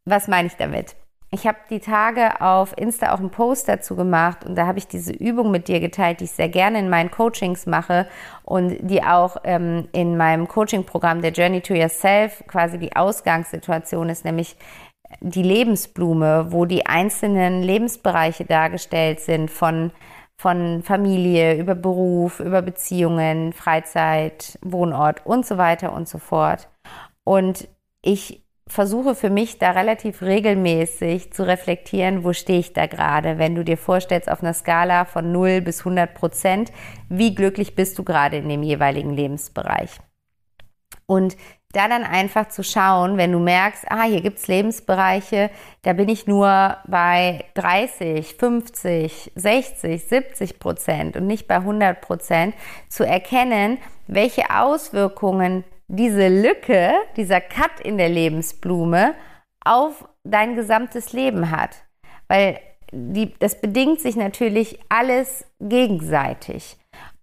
[0.05, 0.95] Was meine ich damit?
[1.31, 4.87] Ich habe die Tage auf Insta auch einen Post dazu gemacht und da habe ich
[4.87, 8.07] diese Übung mit dir geteilt, die ich sehr gerne in meinen Coachings mache
[8.43, 14.25] und die auch ähm, in meinem Coaching-Programm der Journey to Yourself quasi die Ausgangssituation ist,
[14.25, 14.55] nämlich
[15.21, 19.91] die Lebensblume, wo die einzelnen Lebensbereiche dargestellt sind von
[20.39, 26.69] von Familie, über Beruf, über Beziehungen, Freizeit, Wohnort und so weiter und so fort.
[27.25, 27.67] Und
[28.01, 33.37] ich versuche für mich da relativ regelmäßig zu reflektieren, wo stehe ich da gerade.
[33.37, 36.71] Wenn du dir vorstellst, auf einer Skala von 0 bis 100 Prozent,
[37.09, 39.99] wie glücklich bist du gerade in dem jeweiligen Lebensbereich?
[41.05, 41.35] Und
[41.71, 45.51] da dann einfach zu schauen, wenn du merkst, ah, hier gibt's Lebensbereiche,
[45.83, 52.55] da bin ich nur bei 30, 50, 60, 70 Prozent und nicht bei 100 Prozent,
[52.87, 53.77] zu erkennen,
[54.07, 59.13] welche Auswirkungen diese Lücke, dieser Cut in der Lebensblume
[59.63, 61.83] auf dein gesamtes Leben hat.
[62.27, 62.59] Weil
[62.91, 66.78] die, das bedingt sich natürlich alles gegenseitig.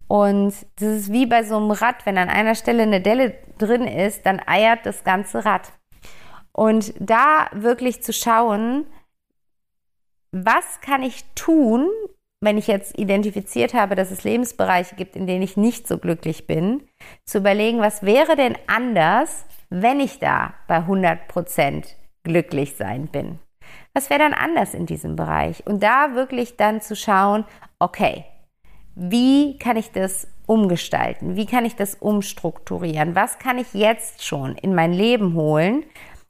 [0.08, 3.86] Und das ist wie bei so einem Rad, wenn an einer Stelle eine Delle drin
[3.86, 5.72] ist, dann eiert das ganze Rad.
[6.52, 8.86] Und da wirklich zu schauen,
[10.32, 11.88] was kann ich tun,
[12.40, 16.46] wenn ich jetzt identifiziert habe, dass es Lebensbereiche gibt, in denen ich nicht so glücklich
[16.46, 16.86] bin,
[17.24, 23.38] zu überlegen, was wäre denn anders, wenn ich da bei 100 Prozent glücklich sein bin?
[23.94, 25.66] Was wäre dann anders in diesem Bereich?
[25.66, 27.44] Und da wirklich dann zu schauen,
[27.78, 28.24] okay,
[28.96, 31.36] wie kann ich das umgestalten?
[31.36, 33.14] Wie kann ich das umstrukturieren?
[33.14, 35.84] Was kann ich jetzt schon in mein Leben holen,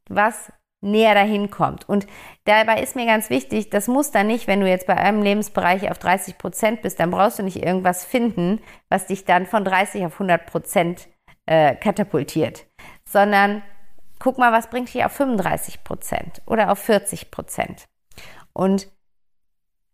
[0.08, 1.88] was näher dahin kommt?
[1.88, 2.08] Und
[2.44, 5.88] dabei ist mir ganz wichtig, das muss dann nicht, wenn du jetzt bei einem Lebensbereich
[5.90, 10.04] auf 30 Prozent bist, dann brauchst du nicht irgendwas finden, was dich dann von 30
[10.04, 11.08] auf 100 Prozent
[11.46, 12.66] äh, katapultiert,
[13.08, 13.62] sondern
[14.18, 17.86] guck mal, was bringt dich auf 35 Prozent oder auf 40 Prozent?
[18.52, 18.88] Und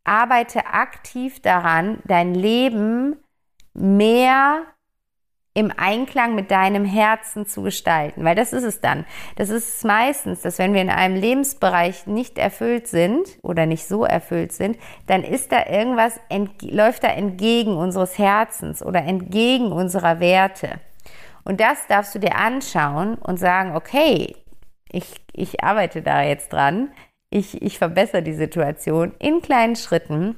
[0.05, 3.17] arbeite aktiv daran, dein Leben
[3.75, 4.65] mehr
[5.55, 8.25] im Einklang mit deinem Herzen zu gestalten.
[8.25, 9.05] Weil das ist es dann.
[9.37, 13.87] Das ist es meistens, dass wenn wir in einem Lebensbereich nicht erfüllt sind oder nicht
[13.87, 16.19] so erfüllt sind, dann ist da irgendwas,
[16.63, 20.81] läuft da entgegen unseres Herzens oder entgegen unserer Werte.
[21.45, 24.37] Und das darfst du dir anschauen und sagen, okay,
[24.91, 26.93] ich, ich arbeite da jetzt dran,
[27.33, 30.37] ich, ich verbessere die Situation in kleinen Schritten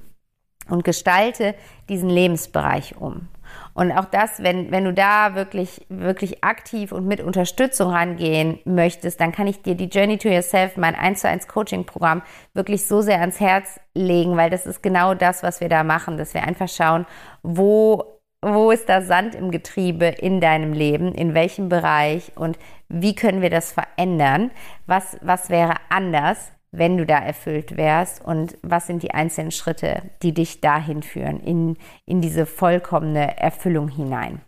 [0.68, 1.54] und gestalte
[1.88, 3.28] diesen Lebensbereich um.
[3.74, 9.20] Und auch das, wenn, wenn du da wirklich, wirklich aktiv und mit Unterstützung rangehen möchtest,
[9.20, 12.22] dann kann ich dir die Journey to Yourself, mein 1 zu 1 Coaching Programm,
[12.54, 16.16] wirklich so sehr ans Herz legen, weil das ist genau das, was wir da machen,
[16.16, 17.06] dass wir einfach schauen,
[17.42, 18.14] wo
[18.46, 23.40] wo ist da Sand im Getriebe in deinem Leben, in welchem Bereich und wie können
[23.40, 24.50] wir das verändern?
[24.86, 30.02] Was, was wäre anders, wenn du da erfüllt wärst und was sind die einzelnen Schritte,
[30.22, 34.40] die dich dahin führen, in, in diese vollkommene Erfüllung hinein.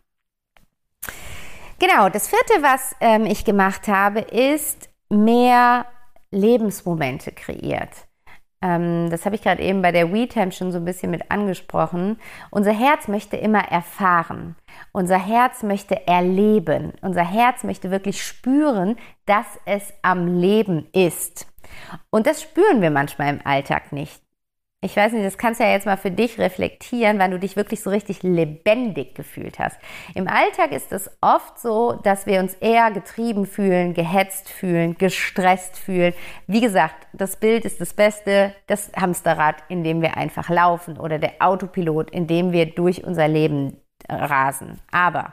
[1.79, 5.87] Genau, das vierte, was ähm, ich gemacht habe, ist mehr
[6.31, 8.07] Lebensmomente kreiert.
[8.62, 12.19] Ähm, das habe ich gerade eben bei der WeTime schon so ein bisschen mit angesprochen.
[12.51, 14.57] Unser Herz möchte immer erfahren.
[14.93, 16.93] Unser Herz möchte erleben.
[17.03, 21.47] Unser Herz möchte wirklich spüren, dass es am Leben ist.
[22.11, 24.21] Und das spüren wir manchmal im Alltag nicht.
[24.83, 27.57] Ich weiß nicht, das kannst du ja jetzt mal für dich reflektieren, wann du dich
[27.57, 29.79] wirklich so richtig lebendig gefühlt hast.
[30.15, 35.79] Im Alltag ist es oft so, dass wir uns eher getrieben fühlen, gehetzt fühlen, gestresst
[35.79, 36.13] fühlen.
[36.47, 41.19] Wie gesagt, das Bild ist das Beste, das Hamsterrad, in dem wir einfach laufen oder
[41.19, 44.79] der Autopilot, in dem wir durch unser Leben rasen.
[44.93, 45.33] Aber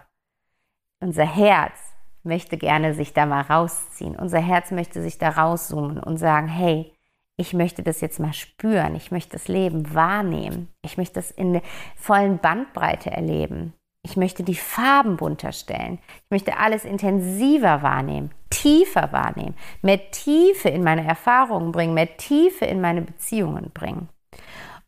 [1.01, 1.92] unser Herz
[2.23, 4.15] möchte gerne sich da mal rausziehen.
[4.15, 6.93] Unser Herz möchte sich da rauszoomen und sagen, hey,
[7.35, 11.53] ich möchte das jetzt mal spüren, ich möchte das Leben wahrnehmen, ich möchte das in
[11.53, 11.61] der
[11.95, 13.73] vollen Bandbreite erleben.
[14.05, 15.97] Ich möchte die Farben bunter stellen.
[16.25, 22.65] Ich möchte alles intensiver wahrnehmen, tiefer wahrnehmen, mehr Tiefe in meine Erfahrungen bringen, mehr Tiefe
[22.65, 24.09] in meine Beziehungen bringen.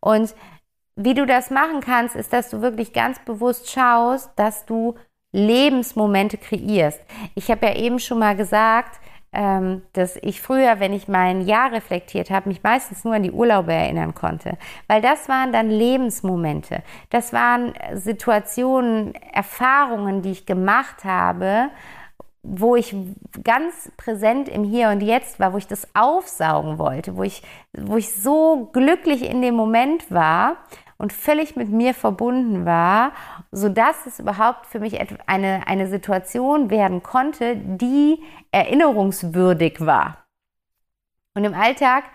[0.02, 0.36] Und
[0.98, 4.96] wie du das machen kannst, ist, dass du wirklich ganz bewusst schaust, dass du
[5.36, 7.02] Lebensmomente kreierst.
[7.36, 9.00] Ich habe ja eben schon mal gesagt,
[9.34, 13.32] ähm, dass ich früher, wenn ich mein Jahr reflektiert habe, mich meistens nur an die
[13.32, 16.84] Urlaube erinnern konnte, weil das waren dann Lebensmomente.
[17.10, 21.70] Das waren Situationen, Erfahrungen, die ich gemacht habe,
[22.42, 22.96] wo ich
[23.44, 27.42] ganz präsent im Hier und Jetzt war, wo ich das aufsaugen wollte, wo ich,
[27.74, 30.58] wo ich so glücklich in dem Moment war
[30.98, 33.12] und völlig mit mir verbunden war,
[33.52, 40.26] sodass es überhaupt für mich eine, eine Situation werden konnte, die erinnerungswürdig war.
[41.34, 42.06] Und im Alltag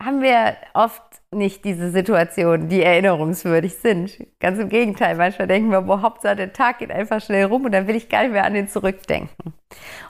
[0.00, 4.26] haben wir oft nicht diese Situationen, die erinnerungswürdig sind.
[4.40, 7.72] Ganz im Gegenteil, manchmal denken wir, boah, Hauptsache der Tag geht einfach schnell rum und
[7.72, 9.54] dann will ich gar nicht mehr an den zurückdenken.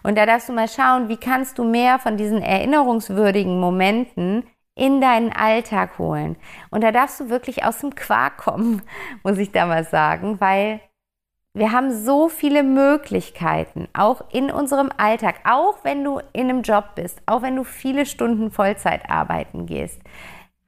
[0.03, 4.45] Und da darfst du mal schauen, wie kannst du mehr von diesen erinnerungswürdigen Momenten
[4.77, 6.37] in deinen Alltag holen.
[6.71, 8.83] Und da darfst du wirklich aus dem Quark kommen,
[9.25, 10.81] muss ich da mal sagen, weil
[11.55, 16.95] wir haben so viele Möglichkeiten, auch in unserem Alltag, auch wenn du in einem Job
[16.97, 20.03] bist, auch wenn du viele Stunden Vollzeit arbeiten gehst,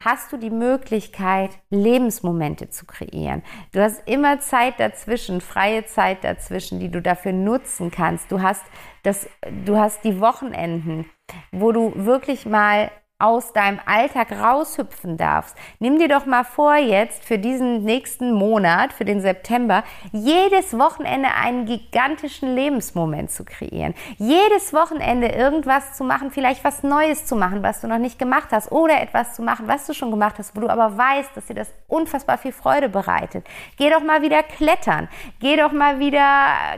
[0.01, 3.43] hast du die Möglichkeit, Lebensmomente zu kreieren.
[3.73, 8.33] Du hast immer Zeit dazwischen, freie Zeit dazwischen, die du dafür nutzen kannst.
[8.33, 8.65] Du hast
[9.03, 9.29] das,
[9.67, 11.05] du hast die Wochenenden,
[11.53, 15.57] wo du wirklich mal aus deinem Alltag raushüpfen darfst.
[15.81, 21.31] Nimm dir doch mal vor, jetzt für diesen nächsten Monat, für den September, jedes Wochenende
[21.35, 23.95] einen gigantischen Lebensmoment zu kreieren.
[24.19, 28.51] Jedes Wochenende irgendwas zu machen, vielleicht was Neues zu machen, was du noch nicht gemacht
[28.53, 31.47] hast, oder etwas zu machen, was du schon gemacht hast, wo du aber weißt, dass
[31.47, 33.45] dir das unfassbar viel Freude bereitet.
[33.77, 35.09] Geh doch mal wieder klettern.
[35.41, 36.21] Geh doch mal wieder,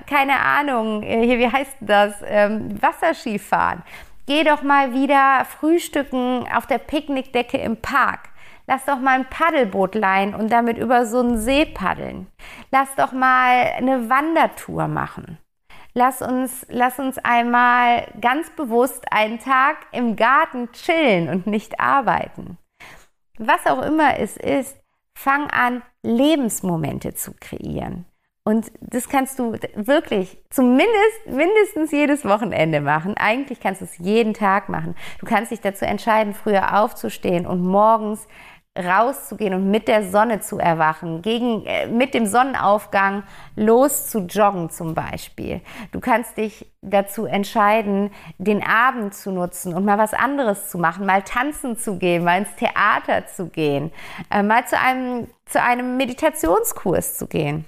[0.09, 3.83] keine Ahnung, äh, hier, wie heißt das, ähm, Wasserski fahren.
[4.27, 8.29] Geh doch mal wieder frühstücken auf der Picknickdecke im Park.
[8.67, 12.29] Lass doch mal ein Paddelboot leihen und damit über so einen See paddeln.
[12.71, 15.39] Lass doch mal eine Wandertour machen.
[15.93, 22.59] Lass uns, lass uns einmal ganz bewusst einen Tag im Garten chillen und nicht arbeiten.
[23.39, 24.79] Was auch immer es ist,
[25.19, 28.07] fang an, Lebensmomente zu kreieren.
[28.43, 33.15] Und das kannst du wirklich zumindest mindestens jedes Wochenende machen.
[33.17, 34.95] Eigentlich kannst du es jeden Tag machen.
[35.19, 38.27] Du kannst dich dazu entscheiden, früher aufzustehen und morgens
[38.79, 43.25] rauszugehen und mit der Sonne zu erwachen, gegen, äh, mit dem Sonnenaufgang
[43.57, 45.61] los zu joggen zum Beispiel.
[45.91, 51.05] Du kannst dich dazu entscheiden, den Abend zu nutzen und mal was anderes zu machen,
[51.05, 53.91] mal tanzen zu gehen, mal ins Theater zu gehen,
[54.31, 57.65] äh, mal zu einem, zu einem Meditationskurs zu gehen.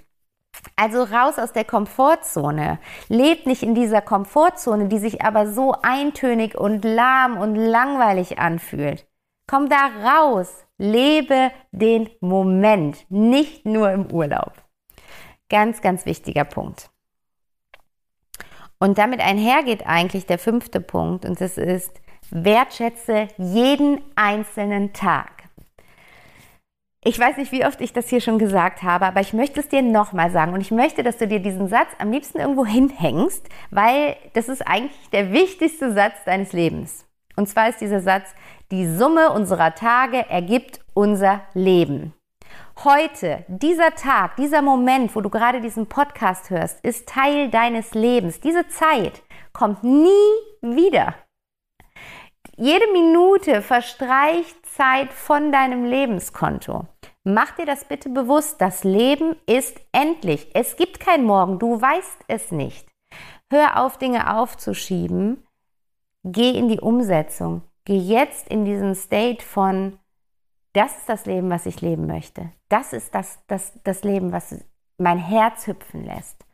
[0.77, 2.79] Also raus aus der Komfortzone.
[3.09, 9.07] Lebt nicht in dieser Komfortzone, die sich aber so eintönig und lahm und langweilig anfühlt.
[9.47, 10.65] Komm da raus.
[10.79, 14.53] Lebe den Moment, nicht nur im Urlaub.
[15.49, 16.91] Ganz, ganz wichtiger Punkt.
[18.79, 22.01] Und damit einhergeht eigentlich der fünfte Punkt und das ist,
[22.31, 25.45] wertschätze jeden einzelnen Tag.
[27.05, 29.67] Ich weiß nicht, wie oft ich das hier schon gesagt habe, aber ich möchte es
[29.67, 33.45] dir nochmal sagen und ich möchte, dass du dir diesen Satz am liebsten irgendwo hinhängst,
[33.73, 37.05] weil das ist eigentlich der wichtigste Satz deines Lebens.
[37.35, 38.33] Und zwar ist dieser Satz,
[38.71, 42.15] die Summe unserer Tage ergibt unser Leben.
[42.85, 48.39] Heute, dieser Tag, dieser Moment, wo du gerade diesen Podcast hörst, ist Teil deines Lebens.
[48.39, 49.23] Diese Zeit
[49.53, 50.09] kommt nie
[50.61, 51.17] wieder.
[52.57, 56.87] Jede Minute verstreicht Zeit von deinem Lebenskonto.
[57.25, 58.61] Mach dir das bitte bewusst.
[58.61, 60.51] Das Leben ist endlich.
[60.55, 61.59] Es gibt kein Morgen.
[61.59, 62.89] Du weißt es nicht.
[63.51, 65.47] Hör auf, Dinge aufzuschieben.
[66.25, 67.63] Geh in die Umsetzung.
[67.85, 69.99] Geh jetzt in diesen State von,
[70.73, 72.51] das ist das Leben, was ich leben möchte.
[72.69, 74.65] Das ist das, das, das Leben, was
[74.99, 76.45] mein Herz hüpfen lässt.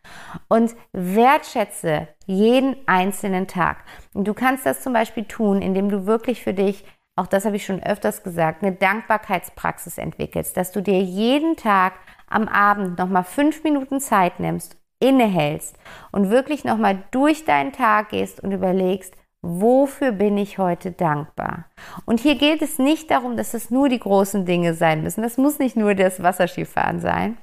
[0.48, 3.84] Und wertschätze jeden einzelnen Tag.
[4.14, 6.84] Und du kannst das zum Beispiel tun, indem du wirklich für dich
[7.18, 11.94] auch das habe ich schon öfters gesagt, eine Dankbarkeitspraxis entwickelst, dass du dir jeden Tag
[12.28, 15.76] am Abend nochmal fünf Minuten Zeit nimmst, innehältst
[16.12, 21.66] und wirklich nochmal durch deinen Tag gehst und überlegst, wofür bin ich heute dankbar?
[22.04, 25.22] Und hier geht es nicht darum, dass es nur die großen Dinge sein müssen.
[25.22, 27.38] Das muss nicht nur das Wasserskifahren sein.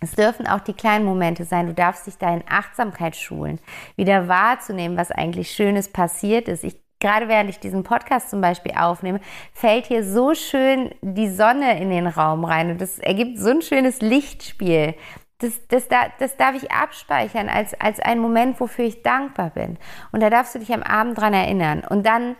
[0.00, 1.66] Es dürfen auch die kleinen Momente sein.
[1.66, 3.58] Du darfst dich da in Achtsamkeit schulen,
[3.96, 6.62] wieder wahrzunehmen, was eigentlich Schönes passiert ist.
[6.62, 9.20] Ich gerade während ich diesen Podcast zum Beispiel aufnehme,
[9.52, 13.62] fällt hier so schön die Sonne in den Raum rein und das ergibt so ein
[13.62, 14.94] schönes Lichtspiel.
[15.38, 15.86] Das, das,
[16.18, 19.78] das darf ich abspeichern als, als einen Moment, wofür ich dankbar bin.
[20.10, 21.84] Und da darfst du dich am Abend dran erinnern.
[21.88, 22.34] Und dann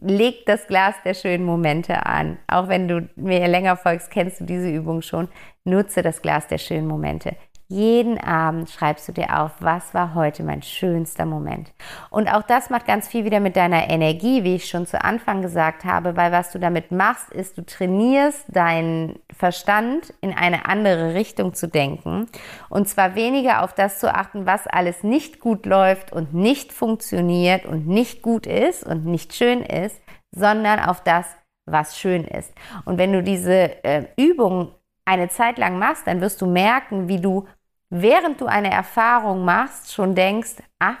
[0.00, 2.38] leg das Glas der schönen Momente an.
[2.46, 5.28] Auch wenn du mir länger folgst, kennst du diese Übung schon.
[5.64, 7.36] Nutze das Glas der schönen Momente.
[7.68, 11.72] Jeden Abend schreibst du dir auf, was war heute mein schönster Moment.
[12.10, 15.42] Und auch das macht ganz viel wieder mit deiner Energie, wie ich schon zu Anfang
[15.42, 21.14] gesagt habe, weil was du damit machst, ist, du trainierst deinen Verstand in eine andere
[21.14, 22.28] Richtung zu denken.
[22.68, 27.66] Und zwar weniger auf das zu achten, was alles nicht gut läuft und nicht funktioniert
[27.66, 30.00] und nicht gut ist und nicht schön ist,
[30.30, 31.26] sondern auf das,
[31.68, 32.54] was schön ist.
[32.84, 34.70] Und wenn du diese äh, Übung
[35.04, 37.46] eine Zeit lang machst, dann wirst du merken, wie du
[37.90, 40.96] während du eine Erfahrung machst, schon denkst, ah,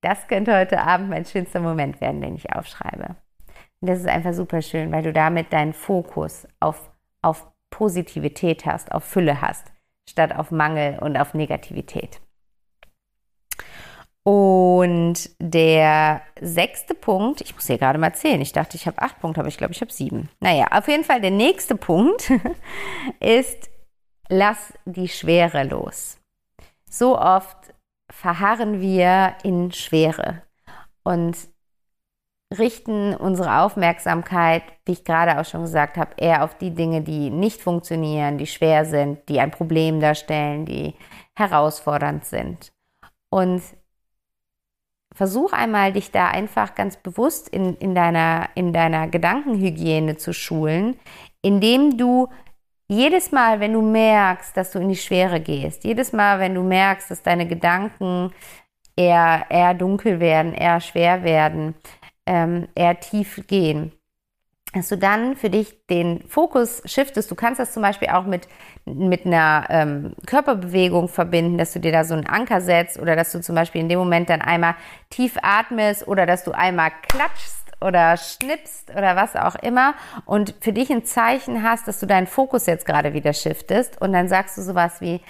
[0.00, 3.16] das könnte heute Abend mein schönster Moment werden, den ich aufschreibe.
[3.80, 6.90] Und das ist einfach super schön, weil du damit deinen Fokus auf,
[7.22, 9.72] auf Positivität hast, auf Fülle hast,
[10.08, 12.20] statt auf Mangel und auf Negativität.
[14.24, 19.18] Und der sechste Punkt, ich muss hier gerade mal zählen, ich dachte, ich habe acht
[19.20, 20.28] Punkte, aber ich glaube, ich habe sieben.
[20.40, 22.30] Naja, auf jeden Fall der nächste Punkt
[23.20, 23.70] ist
[24.28, 26.18] lass die Schwere los.
[26.88, 27.56] So oft
[28.10, 30.42] verharren wir in Schwere
[31.02, 31.36] und
[32.56, 37.28] richten unsere Aufmerksamkeit, wie ich gerade auch schon gesagt habe, eher auf die Dinge, die
[37.28, 40.94] nicht funktionieren, die schwer sind, die ein Problem darstellen, die
[41.36, 42.72] herausfordernd sind.
[43.28, 43.62] Und
[45.14, 50.98] versuch einmal, dich da einfach ganz bewusst in, in, deiner, in deiner Gedankenhygiene zu schulen,
[51.42, 52.28] indem du
[52.88, 56.62] jedes Mal, wenn du merkst, dass du in die Schwere gehst, jedes Mal, wenn du
[56.62, 58.32] merkst, dass deine Gedanken
[58.96, 61.74] eher, eher dunkel werden, eher schwer werden,
[62.26, 63.92] ähm, eher tief gehen,
[64.74, 67.30] dass du dann für dich den Fokus shiftest.
[67.30, 68.48] Du kannst das zum Beispiel auch mit,
[68.84, 73.32] mit einer ähm, Körperbewegung verbinden, dass du dir da so einen Anker setzt oder dass
[73.32, 74.74] du zum Beispiel in dem Moment dann einmal
[75.10, 80.72] tief atmest oder dass du einmal klatschst oder schnippst oder was auch immer und für
[80.72, 84.56] dich ein Zeichen hast, dass du deinen Fokus jetzt gerade wieder shiftest und dann sagst
[84.58, 85.20] du sowas wie,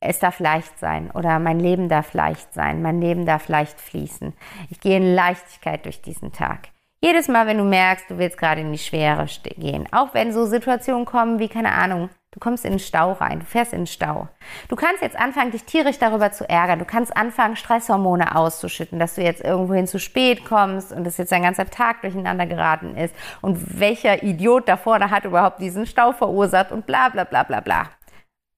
[0.00, 4.32] es darf leicht sein oder mein Leben darf leicht sein, mein Leben darf leicht fließen.
[4.70, 6.68] Ich gehe in Leichtigkeit durch diesen Tag.
[7.00, 9.26] Jedes Mal, wenn du merkst, du willst gerade in die Schwere
[9.56, 13.40] gehen, auch wenn so Situationen kommen wie, keine Ahnung, Du kommst in den Stau rein,
[13.40, 14.28] du fährst in den Stau.
[14.68, 16.78] Du kannst jetzt anfangen, dich tierisch darüber zu ärgern.
[16.78, 21.32] Du kannst anfangen, Stresshormone auszuschütten, dass du jetzt irgendwohin zu spät kommst und dass jetzt
[21.32, 26.12] dein ganzer Tag durcheinander geraten ist und welcher Idiot da vorne hat überhaupt diesen Stau
[26.12, 27.88] verursacht und bla bla bla bla bla.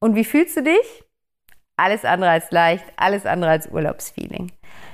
[0.00, 1.04] Und wie fühlst du dich?
[1.76, 4.50] Alles andere als leicht, alles andere als Urlaubsfeeling.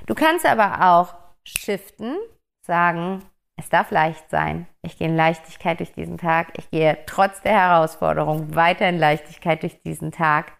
[0.06, 2.16] Du kannst aber auch shiften,
[2.60, 3.24] sagen,
[3.56, 4.66] es darf leicht sein.
[4.82, 6.52] Ich gehe in Leichtigkeit durch diesen Tag.
[6.58, 10.52] Ich gehe trotz der Herausforderung weiter in Leichtigkeit durch diesen Tag.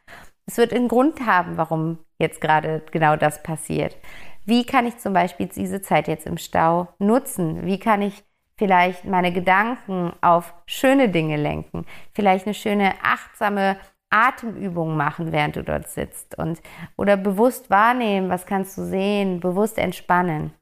[0.47, 3.97] Es wird einen Grund haben, warum jetzt gerade genau das passiert.
[4.44, 7.66] Wie kann ich zum Beispiel diese Zeit jetzt im Stau nutzen?
[7.66, 8.24] Wie kann ich
[8.57, 11.84] vielleicht meine Gedanken auf schöne Dinge lenken?
[12.14, 13.76] Vielleicht eine schöne achtsame
[14.09, 16.62] Atemübung machen, während du dort sitzt und
[16.97, 20.53] oder bewusst wahrnehmen, was kannst du sehen, bewusst entspannen.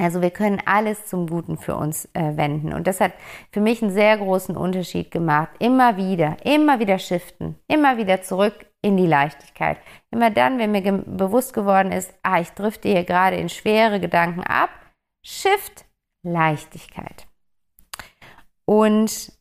[0.00, 2.72] Also wir können alles zum Guten für uns äh, wenden.
[2.72, 3.12] Und das hat
[3.52, 5.50] für mich einen sehr großen Unterschied gemacht.
[5.58, 9.76] Immer wieder, immer wieder shiften, immer wieder zurück in die Leichtigkeit.
[10.10, 14.00] Immer dann, wenn mir ge bewusst geworden ist, ah, ich drifte hier gerade in schwere
[14.00, 14.70] Gedanken ab,
[15.22, 15.84] Shift,
[16.22, 17.26] Leichtigkeit.
[18.64, 19.32] Und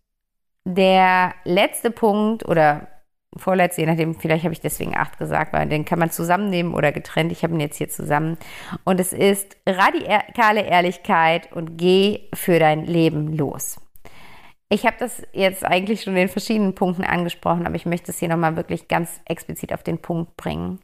[0.66, 2.88] der letzte Punkt oder
[3.36, 6.92] vorletzte, je nachdem, vielleicht habe ich deswegen acht gesagt, weil den kann man zusammennehmen oder
[6.92, 7.32] getrennt.
[7.32, 8.38] Ich habe ihn jetzt hier zusammen.
[8.84, 13.80] Und es ist radikale Ehrlichkeit und geh für dein Leben los.
[14.70, 18.30] Ich habe das jetzt eigentlich schon in verschiedenen Punkten angesprochen, aber ich möchte es hier
[18.30, 20.80] nochmal wirklich ganz explizit auf den Punkt bringen.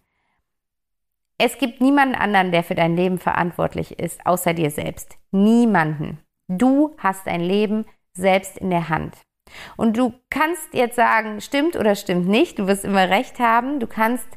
[1.37, 5.17] Es gibt niemanden anderen, der für dein Leben verantwortlich ist, außer dir selbst.
[5.31, 6.19] Niemanden.
[6.47, 9.15] Du hast dein Leben selbst in der Hand.
[9.77, 13.79] Und du kannst jetzt sagen, stimmt oder stimmt nicht, du wirst immer recht haben.
[13.79, 14.27] Du kannst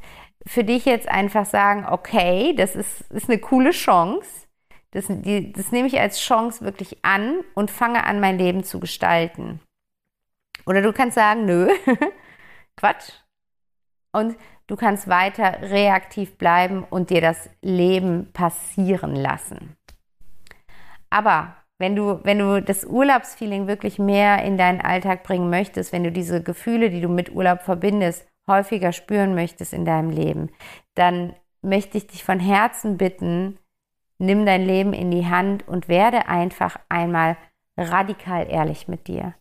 [0.46, 4.46] für dich jetzt einfach sagen, okay, das ist, ist eine coole Chance.
[4.92, 8.80] Das, die, das nehme ich als Chance wirklich an und fange an, mein Leben zu
[8.80, 9.60] gestalten.
[10.64, 11.68] Oder du kannst sagen, nö,
[12.76, 13.12] Quatsch.
[14.12, 14.36] Und
[14.66, 19.76] du kannst weiter reaktiv bleiben und dir das Leben passieren lassen.
[21.10, 26.04] Aber wenn du, wenn du das Urlaubsfeeling wirklich mehr in deinen Alltag bringen möchtest, wenn
[26.04, 30.50] du diese Gefühle, die du mit Urlaub verbindest, häufiger spüren möchtest in deinem Leben,
[30.94, 33.58] dann möchte ich dich von Herzen bitten,
[34.18, 37.36] nimm dein Leben in die Hand und werde einfach einmal
[37.76, 39.34] radikal ehrlich mit dir.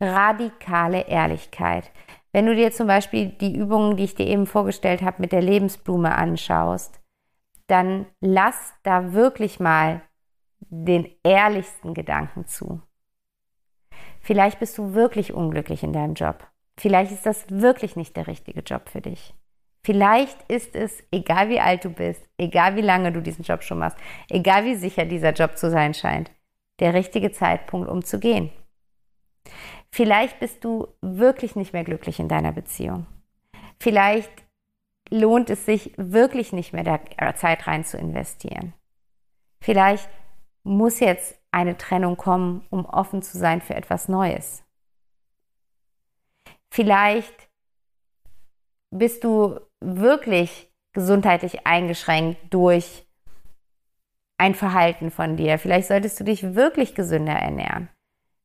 [0.00, 1.90] Radikale Ehrlichkeit.
[2.32, 5.42] Wenn du dir zum Beispiel die Übungen, die ich dir eben vorgestellt habe, mit der
[5.42, 7.00] Lebensblume anschaust,
[7.66, 10.02] dann lass da wirklich mal
[10.74, 12.80] den ehrlichsten Gedanken zu.
[14.20, 16.46] Vielleicht bist du wirklich unglücklich in deinem Job.
[16.78, 19.34] Vielleicht ist das wirklich nicht der richtige Job für dich.
[19.84, 23.80] Vielleicht ist es, egal wie alt du bist, egal wie lange du diesen Job schon
[23.80, 23.98] machst,
[24.30, 26.30] egal wie sicher dieser Job zu sein scheint,
[26.80, 28.50] der richtige Zeitpunkt, um zu gehen.
[29.90, 33.06] Vielleicht bist du wirklich nicht mehr glücklich in deiner Beziehung.
[33.78, 34.30] Vielleicht
[35.10, 38.72] lohnt es sich wirklich nicht mehr, da Zeit rein zu investieren.
[39.60, 40.08] Vielleicht
[40.64, 44.64] muss jetzt eine Trennung kommen, um offen zu sein für etwas Neues.
[46.70, 47.48] Vielleicht
[48.90, 53.06] bist du wirklich gesundheitlich eingeschränkt durch
[54.38, 55.58] ein Verhalten von dir.
[55.58, 57.88] Vielleicht solltest du dich wirklich gesünder ernähren.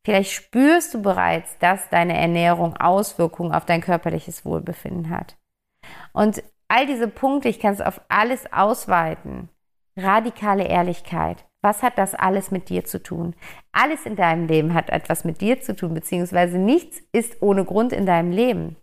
[0.05, 5.37] Vielleicht spürst du bereits, dass deine Ernährung Auswirkungen auf dein körperliches Wohlbefinden hat.
[6.13, 9.49] Und all diese Punkte, ich kann es auf alles ausweiten.
[9.97, 11.45] Radikale Ehrlichkeit.
[11.67, 13.35] Was hat das alles mit dir zu tun?
[13.73, 17.91] Alles in deinem Leben hat etwas mit dir zu tun, beziehungsweise nichts ist ohne Grund
[17.91, 18.77] in deinem Leben.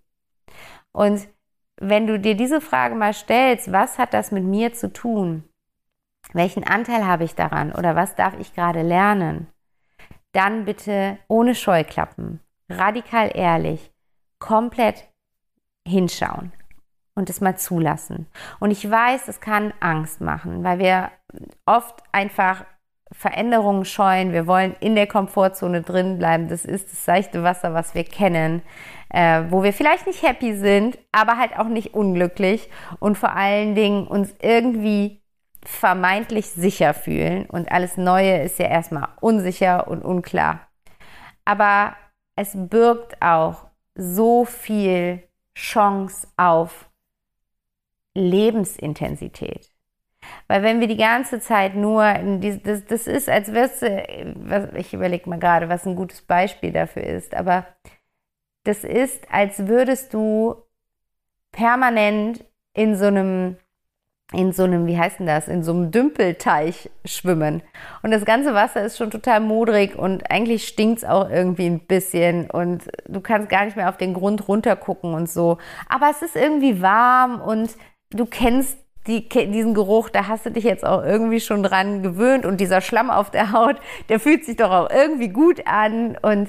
[0.93, 1.27] Und
[1.81, 5.45] wenn du dir diese Frage mal stellst, was hat das mit mir zu tun?
[6.35, 9.47] Welchen Anteil habe ich daran oder was darf ich gerade lernen?
[10.33, 13.95] Dann bitte ohne Scheuklappen, radikal ehrlich,
[14.39, 15.09] komplett
[15.89, 16.53] hinschauen
[17.15, 18.27] und es mal zulassen.
[18.61, 21.13] Und ich weiß, es kann Angst machen, weil wir
[21.65, 22.67] oft einfach
[23.17, 24.33] Veränderungen scheuen.
[24.33, 26.49] Wir wollen in der Komfortzone drin bleiben.
[26.49, 28.63] Das ist das seichte Wasser, was wir kennen,
[29.09, 33.75] äh, wo wir vielleicht nicht happy sind, aber halt auch nicht unglücklich und vor allen
[33.75, 35.23] Dingen uns irgendwie
[35.65, 37.47] vermeintlich sicher fühlen.
[37.47, 40.69] Und alles Neue ist ja erstmal unsicher und unklar.
[41.45, 41.95] Aber
[42.37, 45.23] es birgt auch so viel
[45.55, 46.91] Chance auf
[48.15, 49.74] Lebensintensität.
[50.47, 54.93] Weil wenn wir die ganze Zeit nur, die, das, das ist, als wirst du, ich
[54.93, 57.67] überlege mal gerade, was ein gutes Beispiel dafür ist, aber
[58.65, 60.57] das ist, als würdest du
[61.53, 62.45] permanent
[62.75, 63.57] in so einem,
[64.33, 67.63] in so einem, wie heißt denn das, in so einem Dümpelteich schwimmen.
[68.03, 71.87] Und das ganze Wasser ist schon total modrig und eigentlich stinkt es auch irgendwie ein
[71.87, 75.59] bisschen und du kannst gar nicht mehr auf den Grund runtergucken und so.
[75.89, 77.77] Aber es ist irgendwie warm und
[78.11, 82.47] du kennst die, diesen Geruch, da hast du dich jetzt auch irgendwie schon dran gewöhnt
[82.47, 83.77] und dieser Schlamm auf der Haut,
[84.09, 86.49] der fühlt sich doch auch irgendwie gut an und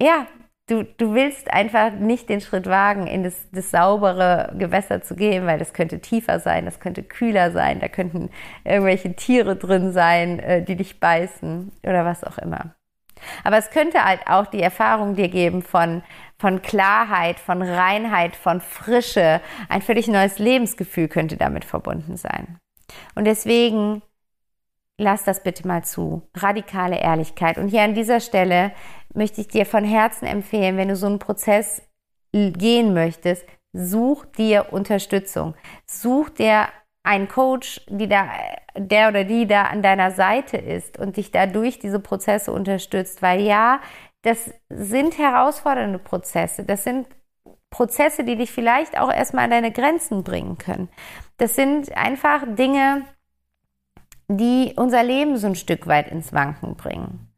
[0.00, 0.26] ja,
[0.68, 5.46] du, du willst einfach nicht den Schritt wagen, in das, das saubere Gewässer zu gehen,
[5.46, 8.30] weil das könnte tiefer sein, das könnte kühler sein, da könnten
[8.64, 12.74] irgendwelche Tiere drin sein, äh, die dich beißen oder was auch immer.
[13.44, 16.02] Aber es könnte halt auch die Erfahrung dir geben von,
[16.38, 19.40] von Klarheit, von Reinheit, von Frische.
[19.68, 22.58] Ein völlig neues Lebensgefühl könnte damit verbunden sein.
[23.14, 24.02] Und deswegen
[24.98, 26.28] lass das bitte mal zu.
[26.34, 27.58] Radikale Ehrlichkeit.
[27.58, 28.72] Und hier an dieser Stelle
[29.14, 31.82] möchte ich dir von Herzen empfehlen, wenn du so einen Prozess
[32.32, 35.54] gehen möchtest, such dir Unterstützung.
[35.86, 36.68] Such dir
[37.04, 38.28] einen Coach, die da,
[38.76, 43.22] der oder die da an deiner Seite ist und dich dadurch diese Prozesse unterstützt.
[43.22, 43.80] Weil ja,
[44.22, 46.64] das sind herausfordernde Prozesse.
[46.64, 47.08] Das sind
[47.70, 50.88] Prozesse, die dich vielleicht auch erstmal an deine Grenzen bringen können.
[51.38, 53.02] Das sind einfach Dinge,
[54.28, 57.28] die unser Leben so ein Stück weit ins Wanken bringen.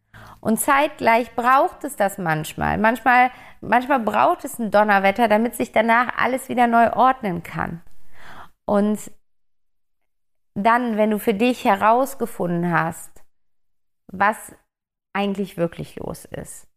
[0.40, 2.76] Und zeitgleich braucht es das manchmal.
[2.76, 3.30] Manchmal,
[3.62, 7.80] manchmal braucht es ein Donnerwetter, damit sich danach alles wieder neu ordnen kann.
[8.66, 9.10] Und
[10.54, 13.24] dann, wenn du für dich herausgefunden hast,
[14.06, 14.54] was
[15.12, 16.68] eigentlich wirklich los ist,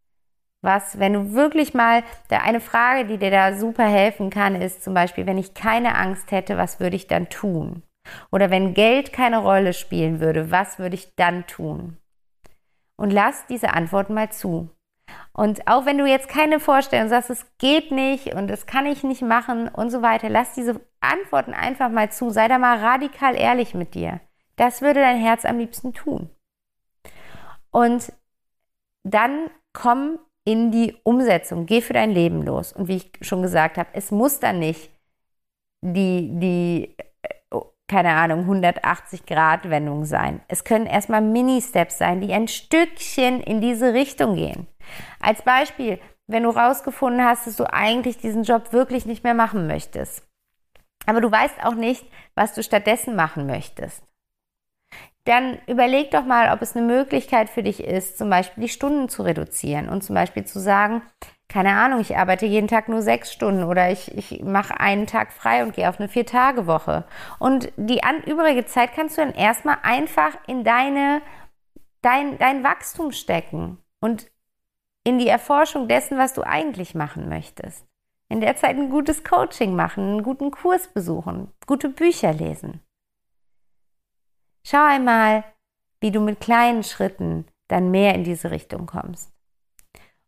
[0.61, 4.83] was, wenn du wirklich mal, der eine Frage, die dir da super helfen kann, ist
[4.83, 7.83] zum Beispiel, wenn ich keine Angst hätte, was würde ich dann tun?
[8.31, 11.97] Oder wenn Geld keine Rolle spielen würde, was würde ich dann tun?
[12.95, 14.69] Und lass diese Antworten mal zu.
[15.33, 19.03] Und auch wenn du jetzt keine Vorstellung sagst, es geht nicht und das kann ich
[19.03, 22.29] nicht machen und so weiter, lass diese Antworten einfach mal zu.
[22.29, 24.19] Sei da mal radikal ehrlich mit dir.
[24.55, 26.29] Das würde dein Herz am liebsten tun.
[27.71, 28.11] Und
[29.03, 31.65] dann komm in die Umsetzung.
[31.65, 32.73] Geh für dein Leben los.
[32.73, 34.89] Und wie ich schon gesagt habe, es muss dann nicht
[35.81, 36.97] die, die
[37.87, 40.41] keine Ahnung, 180 Grad Wendung sein.
[40.47, 44.67] Es können erstmal Mini-Steps sein, die ein Stückchen in diese Richtung gehen.
[45.21, 49.67] Als Beispiel, wenn du rausgefunden hast, dass du eigentlich diesen Job wirklich nicht mehr machen
[49.67, 50.27] möchtest.
[51.05, 54.03] Aber du weißt auch nicht, was du stattdessen machen möchtest
[55.27, 59.09] dann überleg doch mal, ob es eine Möglichkeit für dich ist, zum Beispiel die Stunden
[59.09, 61.01] zu reduzieren und zum Beispiel zu sagen,
[61.49, 65.31] keine Ahnung, ich arbeite jeden Tag nur sechs Stunden oder ich, ich mache einen Tag
[65.31, 67.05] frei und gehe auf eine Vier-Tage-Woche.
[67.39, 71.21] Und die an, übrige Zeit kannst du dann erstmal einfach in deine,
[72.01, 74.29] dein, dein Wachstum stecken und
[75.05, 77.87] in die Erforschung dessen, was du eigentlich machen möchtest.
[78.27, 82.81] In der Zeit ein gutes Coaching machen, einen guten Kurs besuchen, gute Bücher lesen.
[84.65, 85.45] Schau einmal,
[86.01, 89.31] wie du mit kleinen Schritten dann mehr in diese Richtung kommst.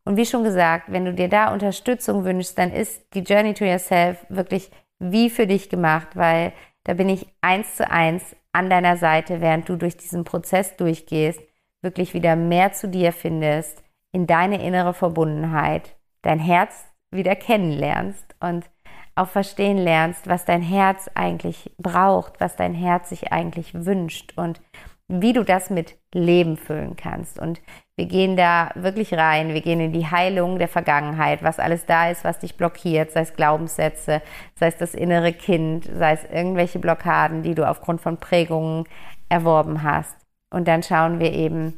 [0.05, 3.65] Und wie schon gesagt, wenn du dir da Unterstützung wünschst, dann ist die Journey to
[3.65, 8.97] Yourself wirklich wie für dich gemacht, weil da bin ich eins zu eins an deiner
[8.97, 11.41] Seite, während du durch diesen Prozess durchgehst,
[11.81, 18.69] wirklich wieder mehr zu dir findest, in deine innere Verbundenheit, dein Herz wieder kennenlernst und
[19.15, 24.61] auch verstehen lernst, was dein Herz eigentlich braucht, was dein Herz sich eigentlich wünscht und
[25.07, 27.39] wie du das mit Leben füllen kannst.
[27.39, 27.61] Und
[27.99, 32.09] wir gehen da wirklich rein, wir gehen in die Heilung der Vergangenheit, was alles da
[32.09, 34.21] ist, was dich blockiert, sei es Glaubenssätze,
[34.55, 38.85] sei es das innere Kind, sei es irgendwelche Blockaden, die du aufgrund von Prägungen
[39.27, 40.15] erworben hast.
[40.49, 41.77] Und dann schauen wir eben,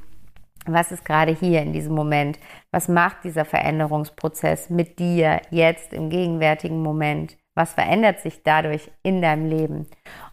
[0.68, 2.38] was ist gerade hier in diesem Moment?
[2.70, 7.36] Was macht dieser Veränderungsprozess mit dir jetzt im gegenwärtigen Moment?
[7.56, 9.88] Was verändert sich dadurch in deinem Leben?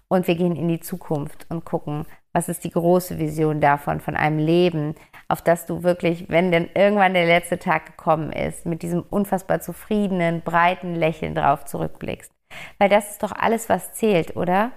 [0.09, 4.17] Und wir gehen in die Zukunft und gucken, was ist die große Vision davon, von
[4.17, 4.95] einem Leben,
[5.29, 9.61] auf das du wirklich, wenn denn irgendwann der letzte Tag gekommen ist, mit diesem unfassbar
[9.61, 12.33] zufriedenen, breiten Lächeln drauf zurückblickst.
[12.79, 14.73] Weil das ist doch alles, was zählt, oder?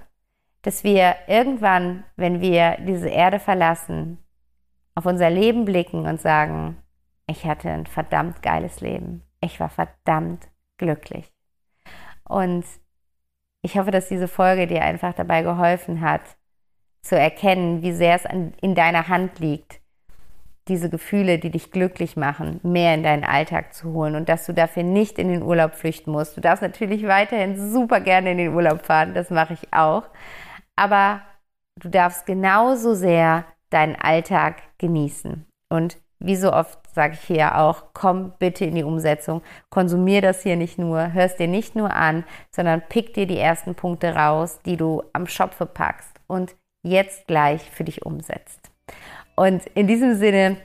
[0.61, 4.17] Dass wir irgendwann, wenn wir diese Erde verlassen,
[4.95, 6.77] auf unser Leben blicken und sagen,
[7.27, 9.23] ich hatte ein verdammt geiles Leben.
[9.39, 11.31] Ich war verdammt glücklich.
[12.25, 12.65] Und
[13.61, 16.21] ich hoffe, dass diese Folge dir einfach dabei geholfen hat,
[17.01, 18.23] zu erkennen, wie sehr es
[18.61, 19.79] in deiner Hand liegt,
[20.67, 24.53] diese Gefühle, die dich glücklich machen, mehr in deinen Alltag zu holen und dass du
[24.53, 26.37] dafür nicht in den Urlaub flüchten musst.
[26.37, 30.03] Du darfst natürlich weiterhin super gerne in den Urlaub fahren, das mache ich auch.
[30.75, 31.21] Aber
[31.77, 35.45] du darfst genauso sehr deinen Alltag genießen.
[35.69, 40.43] Und wie so oft sage ich hier auch, komm bitte in die Umsetzung, konsumier das
[40.43, 44.59] hier nicht nur, hörst dir nicht nur an, sondern pick dir die ersten Punkte raus,
[44.65, 48.71] die du am Schopfe packst und jetzt gleich für dich umsetzt.
[49.35, 50.57] Und in diesem Sinne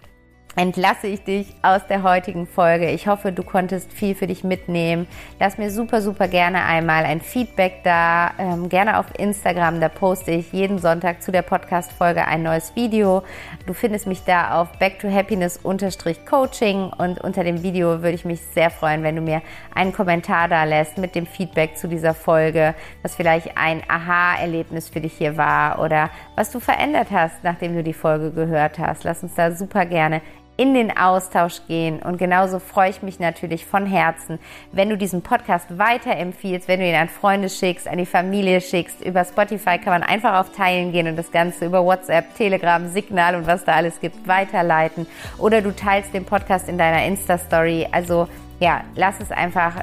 [0.57, 2.91] entlasse ich dich aus der heutigen Folge.
[2.91, 5.07] Ich hoffe, du konntest viel für dich mitnehmen.
[5.39, 9.81] Lass mir super, super gerne einmal ein Feedback da, ähm, gerne auf Instagram.
[9.81, 13.23] Da poste ich jeden Sonntag zu der Podcast-Folge ein neues Video.
[13.67, 18.25] Du findest mich da auf Back to Happiness Coaching und unter dem Video würde ich
[18.25, 19.43] mich sehr freuen, wenn du mir
[19.75, 25.03] einen Kommentar da lässt mit dem Feedback zu dieser Folge, was vielleicht ein Aha-Erlebnis für
[25.03, 29.05] dich hier war oder was du verändert hast, nachdem du die Folge gehört hast.
[29.05, 30.23] Lass uns da super gerne
[30.57, 32.01] in den Austausch gehen.
[32.01, 34.39] Und genauso freue ich mich natürlich von Herzen,
[34.73, 39.05] wenn du diesen Podcast weiterempfiehlst, wenn du ihn an Freunde schickst, an die Familie schickst.
[39.05, 43.37] Über Spotify kann man einfach auf Teilen gehen und das Ganze über WhatsApp, Telegram, Signal
[43.37, 45.07] und was da alles gibt, weiterleiten.
[45.39, 47.89] Oder du teilst den Podcast in deiner Insta-Story.
[47.93, 48.29] Also
[48.59, 49.75] ja, lass es einfach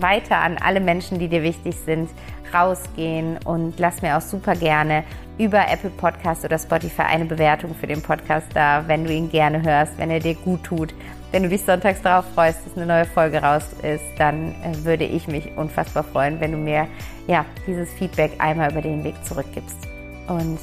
[0.00, 2.08] weiter an alle Menschen, die dir wichtig sind,
[2.54, 5.04] rausgehen und lass mir auch super gerne
[5.38, 9.62] über Apple Podcast oder Spotify eine Bewertung für den Podcast da, wenn du ihn gerne
[9.62, 10.94] hörst, wenn er dir gut tut.
[11.32, 15.04] Wenn du dich sonntags darauf freust, dass eine neue Folge raus ist, dann äh, würde
[15.04, 16.86] ich mich unfassbar freuen, wenn du mir
[17.26, 19.88] ja, dieses Feedback einmal über den Weg zurückgibst.
[20.28, 20.58] Und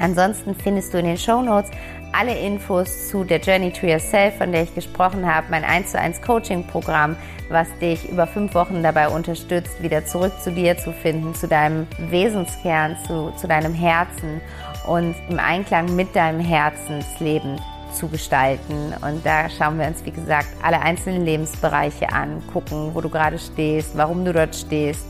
[0.00, 1.70] ansonsten findest du in den Show Notes
[2.12, 5.98] alle Infos zu der Journey to Yourself, von der ich gesprochen habe, mein 1 zu
[5.98, 7.16] 1 Coaching Programm,
[7.48, 11.88] was dich über fünf Wochen dabei unterstützt, wieder zurück zu dir zu finden, zu deinem
[11.98, 14.40] Wesenskern, zu, zu deinem Herzen
[14.86, 17.60] und im Einklang mit deinem Herzensleben
[17.92, 18.94] zu gestalten.
[19.02, 23.38] Und da schauen wir uns, wie gesagt, alle einzelnen Lebensbereiche an, gucken, wo du gerade
[23.38, 25.04] stehst, warum du dort stehst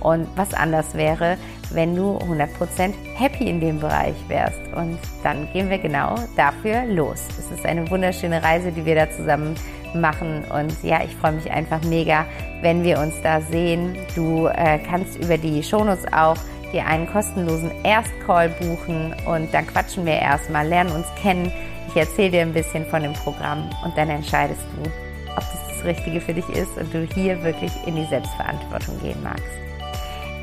[0.00, 1.36] und was anders wäre,
[1.70, 4.60] wenn du 100% happy in dem Bereich wärst.
[4.74, 7.26] Und dann gehen wir genau dafür los.
[7.38, 9.54] Es ist eine wunderschöne Reise, die wir da zusammen
[9.94, 10.44] machen.
[10.54, 12.24] Und ja, ich freue mich einfach mega,
[12.60, 13.96] wenn wir uns da sehen.
[14.14, 16.36] Du äh, kannst über die Shownotes auch
[16.72, 21.50] dir einen kostenlosen Erstcall buchen und dann quatschen wir erstmal, lernen uns kennen.
[21.88, 24.90] Ich erzähle dir ein bisschen von dem Programm und dann entscheidest du,
[25.30, 29.22] ob das das Richtige für dich ist und du hier wirklich in die Selbstverantwortung gehen
[29.22, 29.67] magst.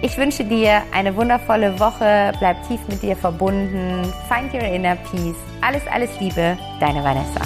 [0.05, 5.35] Ich wünsche dir eine wundervolle Woche, bleib tief mit dir verbunden, find your inner peace.
[5.61, 7.41] Alles, alles Liebe, deine Vanessa.